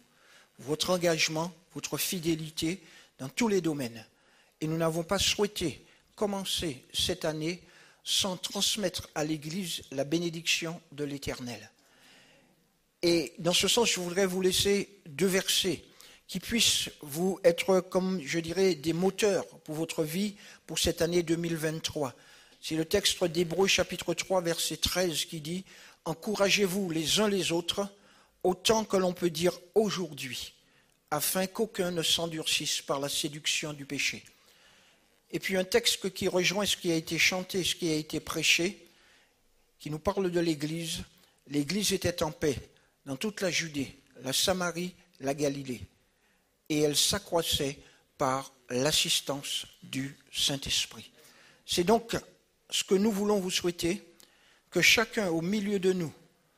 [0.60, 2.84] Votre engagement, votre fidélité
[3.18, 4.06] dans tous les domaines.
[4.60, 5.86] Et nous n'avons pas souhaité
[6.22, 7.64] commencer cette année
[8.04, 11.72] sans transmettre à l'Église la bénédiction de l'Éternel.
[13.02, 15.84] Et dans ce sens, je voudrais vous laisser deux versets
[16.28, 20.36] qui puissent vous être, comme je dirais, des moteurs pour votre vie
[20.68, 22.14] pour cette année 2023.
[22.62, 25.66] C'est le texte d'Hébreu chapitre 3 verset 13 qui dit
[26.06, 27.90] Encouragez-vous les uns les autres
[28.44, 30.54] autant que l'on peut dire aujourd'hui,
[31.10, 34.24] afin qu'aucun ne s'endurcisse par la séduction du péché.
[35.32, 38.20] Et puis un texte qui rejoint ce qui a été chanté, ce qui a été
[38.20, 38.86] prêché,
[39.80, 41.04] qui nous parle de l'Église.
[41.48, 42.58] L'Église était en paix
[43.06, 45.82] dans toute la Judée, la Samarie, la Galilée.
[46.70, 47.80] Et elle s'accroissait
[48.18, 51.12] par l'assistance du Saint-Esprit.
[51.66, 52.16] C'est donc
[52.70, 54.04] ce que nous voulons vous souhaiter,
[54.70, 56.14] que chacun au milieu de nous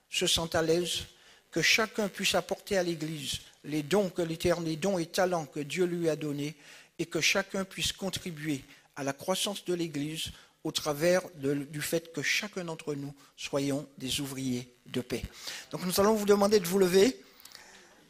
[0.09, 1.05] se sente à l'aise,
[1.51, 5.59] que chacun puisse apporter à l'Église les dons que l'Éternel, les dons et talents que
[5.59, 6.55] Dieu lui a donnés,
[6.99, 8.63] et que chacun puisse contribuer
[8.95, 10.31] à la croissance de l'Église
[10.63, 15.23] au travers du fait que chacun d'entre nous soyons des ouvriers de paix.
[15.71, 17.17] Donc nous allons vous demander de vous lever.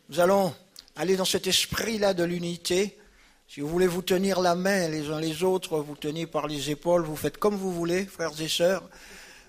[0.10, 0.54] Nous allons
[0.96, 2.98] aller dans cet esprit-là de l'unité.
[3.48, 6.70] Si vous voulez vous tenir la main les uns les autres, vous tenez par les
[6.70, 8.84] épaules, vous faites comme vous voulez, frères et sœurs.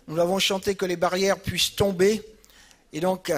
[0.08, 2.22] Nous avons chanté que les barrières puissent tomber.
[2.92, 3.32] Et donc,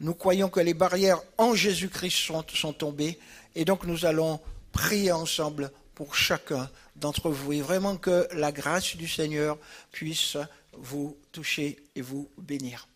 [0.00, 3.18] nous croyons que les barrières en Jésus-Christ sont tombées.
[3.54, 4.40] Et donc, nous allons
[4.72, 7.52] prier ensemble pour chacun d'entre vous.
[7.52, 9.58] Et vraiment que la grâce du Seigneur
[9.90, 10.36] puisse
[10.72, 12.88] vous toucher et vous bénir.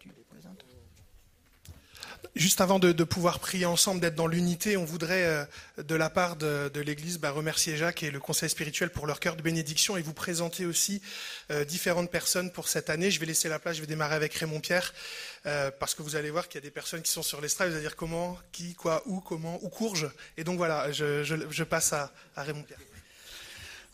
[0.00, 0.64] Tu les présentes
[2.36, 5.44] Juste avant de, pouvoir prier ensemble, d'être dans l'unité, on voudrait, euh,
[5.78, 9.36] de la part de, l'Église, bah, remercier Jacques et le Conseil spirituel pour leur cœur
[9.36, 11.00] de bénédiction et vous présenter aussi
[11.52, 13.12] euh, différentes personnes pour cette année.
[13.12, 14.92] Je vais laisser la place, je vais démarrer avec Raymond Pierre,
[15.46, 17.68] euh, parce que vous allez voir qu'il y a des personnes qui sont sur l'estrade,
[17.68, 20.10] vous allez dire comment, qui, quoi, où, comment, où courge.
[20.36, 22.80] Et donc voilà, je, passe à Raymond Pierre.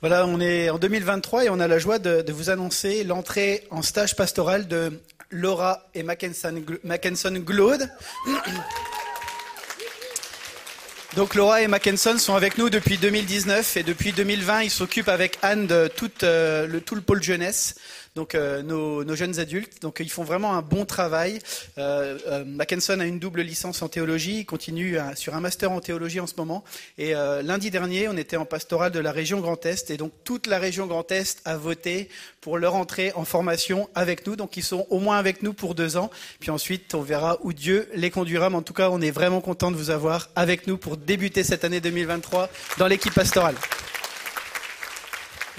[0.00, 3.66] Voilà, on est en 2023 et on a la joie de, de vous annoncer l'entrée
[3.70, 4.98] en stage pastoral de
[5.30, 6.54] Laura et Mackenson,
[7.44, 7.86] Glaude.
[11.16, 15.38] Donc Laura et Mackenson sont avec nous depuis 2019 et depuis 2020 ils s'occupent avec
[15.42, 17.74] Anne de tout, euh, le, tout le pôle jeunesse,
[18.16, 19.82] donc euh, nos, jeunes adultes.
[19.82, 21.38] Donc ils font vraiment un bon travail.
[21.78, 25.80] Euh, euh, Mackenson a une double licence en théologie, il continue sur un master en
[25.80, 26.64] théologie en ce moment.
[26.98, 30.46] Et lundi dernier on était en pastoral de la région Grand Est et donc toute
[30.46, 32.08] la région Grand Est a voté
[32.40, 34.36] pour leur entrée en formation avec nous.
[34.36, 36.10] Donc ils sont au moins avec nous pour deux ans.
[36.40, 38.50] Puis ensuite on verra où Dieu les conduira.
[38.50, 41.44] Mais en tout cas on est vraiment content de vous avoir avec nous pour débuter
[41.44, 43.54] cette année 2023 dans l'équipe pastorale.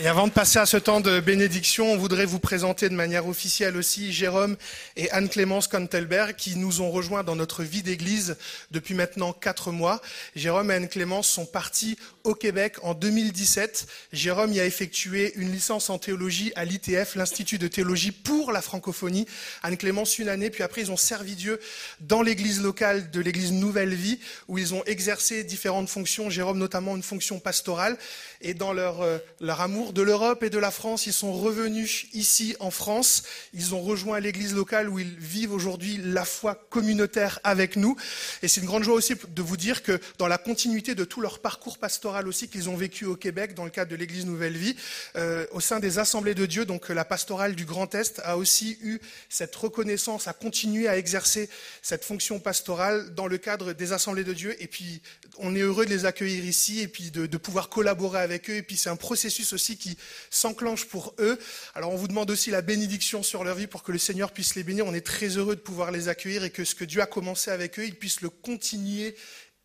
[0.04, 3.28] Et avant de passer à ce temps de bénédiction, on voudrait vous présenter de manière
[3.28, 4.58] officielle aussi Jérôme
[4.96, 8.36] et Anne-Clémence Kontelberg qui nous ont rejoints dans notre vie d'église
[8.72, 10.02] depuis maintenant quatre mois.
[10.36, 13.86] Jérôme et Anne-Clémence sont partis au Québec en 2017.
[14.12, 18.64] Jérôme y a effectué une licence en théologie à l'ITF, l'Institut de théologie pour la
[18.64, 19.28] francophonie.
[19.62, 21.60] Anne-Clémence une année, puis après ils ont servi Dieu
[22.00, 26.32] dans l'église locale de l'église Nouvelle Vie où ils ont exercé différentes fonctions.
[26.32, 28.00] Jérôme notamment une fonction pastorale.
[28.42, 32.08] Et dans leur, euh, leur amour de l'Europe et de la France, ils sont revenus
[32.14, 33.24] ici en France.
[33.54, 37.96] Ils ont rejoint l'église locale où ils vivent aujourd'hui la foi communautaire avec nous.
[38.42, 41.22] Et c'est une grande joie aussi de vous dire que dans la continuité de tout
[41.22, 44.58] leur parcours pastoral aussi qu'ils ont vécu au Québec dans le cadre de l'église Nouvelle
[44.58, 44.76] Vie,
[45.16, 48.38] euh, au sein des assemblées de Dieu, donc euh, la pastorale du Grand Est a
[48.38, 49.00] aussi eu
[49.30, 51.50] cette reconnaissance, a continué à exercer
[51.82, 54.56] cette fonction pastorale dans le cadre des assemblées de Dieu.
[54.62, 55.02] Et puis
[55.38, 58.56] on est heureux de les accueillir ici et puis de, de pouvoir collaborer avec eux.
[58.56, 59.98] Et puis c'est un processus aussi qui
[60.30, 61.40] s'enclenche pour eux.
[61.76, 64.56] Alors on vous demande aussi la bénédiction sur leur vie pour que le Seigneur puisse
[64.56, 64.86] les bénir.
[64.86, 67.52] On est très heureux de pouvoir les accueillir et que ce que Dieu a commencé
[67.52, 69.16] avec eux, il puisse le continuer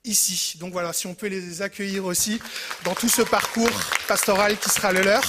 [0.05, 0.57] ici.
[0.59, 2.41] Donc voilà, si on peut les accueillir aussi
[2.85, 3.71] dans tout ce parcours
[4.09, 5.23] pastoral qui sera le leur.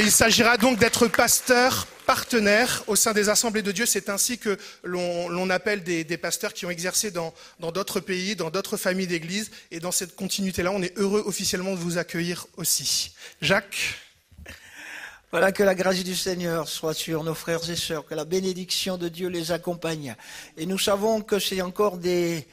[0.00, 3.84] Il s'agira donc d'être pasteur partenaire au sein des assemblées de Dieu.
[3.84, 8.50] C'est ainsi que l'on appelle des, pasteurs qui ont exercé dans dans d'autres pays, dans
[8.50, 9.50] d'autres familles d'églises.
[9.72, 13.12] Et dans cette continuité-là, on est heureux officiellement de vous accueillir aussi.
[13.42, 13.96] Jacques?
[15.32, 18.98] Voilà que la grâce du Seigneur soit sur nos frères et sœurs, que la bénédiction
[18.98, 20.14] de Dieu les accompagne.
[20.56, 22.46] Et nous savons que c'est encore des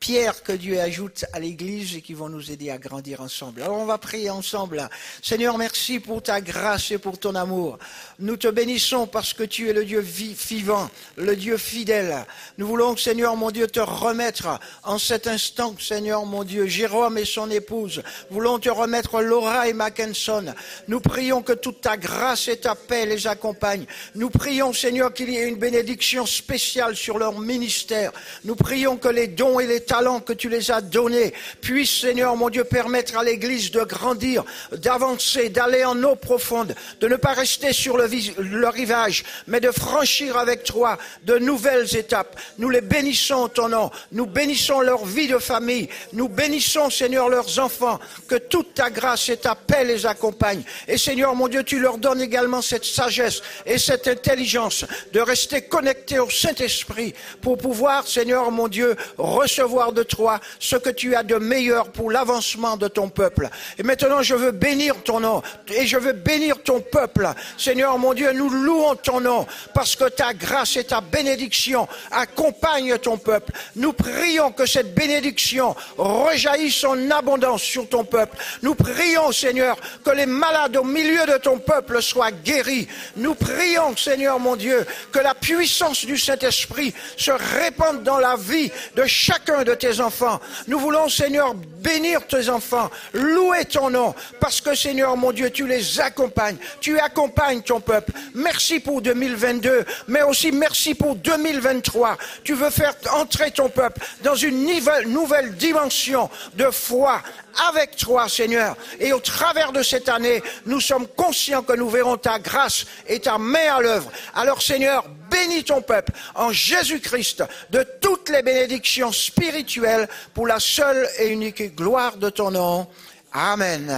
[0.00, 3.62] pierres que Dieu ajoute à l'Église et qui vont nous aider à grandir ensemble.
[3.62, 4.88] Alors on va prier ensemble.
[5.22, 7.78] Seigneur, merci pour ta grâce et pour ton amour.
[8.20, 12.24] Nous te bénissons parce que tu es le Dieu vi- vivant, le Dieu fidèle.
[12.58, 17.24] Nous voulons, Seigneur mon Dieu, te remettre en cet instant, Seigneur mon Dieu, Jérôme et
[17.24, 18.02] son épouse.
[18.30, 20.54] Voulons te remettre Laura et Mackenson.
[20.86, 23.86] Nous prions que toute ta grâce et ta paix les accompagnent.
[24.14, 28.12] Nous prions, Seigneur, qu'il y ait une bénédiction spéciale sur leur ministère.
[28.44, 32.36] Nous prions que les dons et les talents que tu les as donnés puissent, Seigneur
[32.36, 37.32] mon Dieu, permettre à l'Église de grandir, d'avancer, d'aller en eau profonde, de ne pas
[37.32, 38.06] rester sur le,
[38.38, 42.38] le rivage, mais de franchir avec toi de nouvelles étapes.
[42.58, 43.90] Nous les bénissons en ton nom.
[44.12, 45.88] Nous bénissons leur vie de famille.
[46.12, 47.98] Nous bénissons, Seigneur, leurs enfants.
[48.28, 50.62] Que toute ta grâce et ta paix les accompagnent.
[50.86, 55.62] Et Seigneur, mon Dieu, tu leur donnes également cette sagesse et cette intelligence de rester
[55.62, 61.22] connectés au Saint-Esprit pour pouvoir, Seigneur, mon Dieu, recevoir de toi ce que tu as
[61.22, 63.48] de meilleur pour l'avancement de ton peuple.
[63.78, 67.28] Et maintenant, je veux bénir ton nom et je veux bénir ton peuple.
[67.56, 72.98] Seigneur, mon Dieu, nous louons ton nom parce que ta grâce et ta bénédiction accompagnent
[72.98, 73.52] ton peuple.
[73.76, 78.36] Nous prions que cette bénédiction rejaillisse en abondance sur ton peuple.
[78.62, 82.88] Nous prions, Seigneur, que les malades au milieu de ton peuple soient guéris.
[83.16, 88.70] Nous prions, Seigneur mon Dieu, que la puissance du Saint-Esprit se répande dans la vie
[88.96, 90.40] de chacun de tes enfants.
[90.66, 95.66] Nous voulons, Seigneur, bénir tes enfants, louer ton nom, parce que, Seigneur, mon Dieu, tu
[95.66, 98.12] les accompagnes, tu accompagnes ton peuple.
[98.34, 102.16] Merci pour 2022, mais aussi merci pour 2023.
[102.44, 104.66] Tu veux faire entrer ton peuple dans une
[105.06, 107.22] nouvelle, dimension de foi
[107.68, 108.76] avec toi, Seigneur.
[109.00, 113.20] Et au travers de cette année, nous sommes conscients que nous verrons ta grâce et
[113.20, 114.10] ta main à l'œuvre.
[114.34, 121.08] Alors, Seigneur, bénis ton peuple en Jésus-Christ de toutes les bénédictions spirituelles pour la seule
[121.18, 122.86] et unique gloire de ton nom.
[123.32, 123.94] Amen.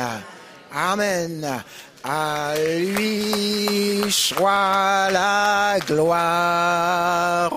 [0.73, 1.62] Amen.
[2.02, 7.52] À lui soit la gloire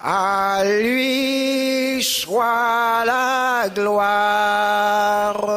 [0.00, 5.50] À lui soit la gloire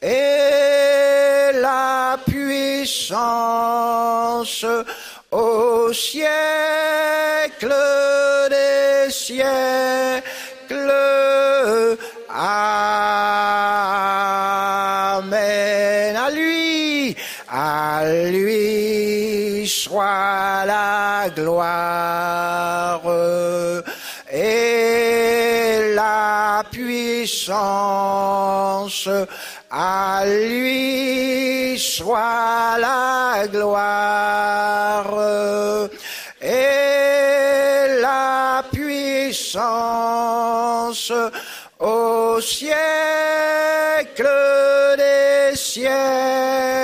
[0.00, 3.12] et la puissance
[5.32, 6.32] au siècle
[21.62, 23.02] gloire
[24.32, 27.48] et la puissance.
[29.70, 35.14] À lui soit la gloire
[36.42, 39.50] et la puissance
[41.80, 42.76] au siècle
[44.98, 46.81] des siècles.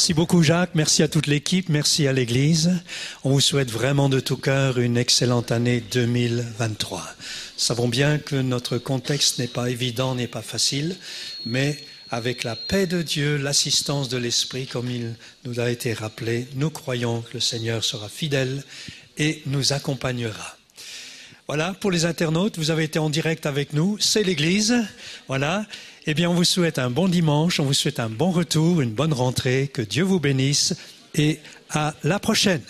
[0.00, 2.80] Merci beaucoup Jacques, merci à toute l'équipe, merci à l'Église.
[3.22, 7.06] On vous souhaite vraiment de tout cœur une excellente année 2023.
[7.58, 10.96] Savons bien que notre contexte n'est pas évident, n'est pas facile,
[11.44, 11.76] mais
[12.10, 16.70] avec la paix de Dieu, l'assistance de l'Esprit, comme il nous a été rappelé, nous
[16.70, 18.64] croyons que le Seigneur sera fidèle
[19.18, 20.56] et nous accompagnera.
[21.46, 24.82] Voilà, pour les internautes, vous avez été en direct avec nous, c'est l'Église.
[25.28, 25.66] Voilà.
[26.06, 28.92] Eh bien, on vous souhaite un bon dimanche, on vous souhaite un bon retour, une
[28.92, 30.74] bonne rentrée, que Dieu vous bénisse
[31.14, 32.62] et à la prochaine.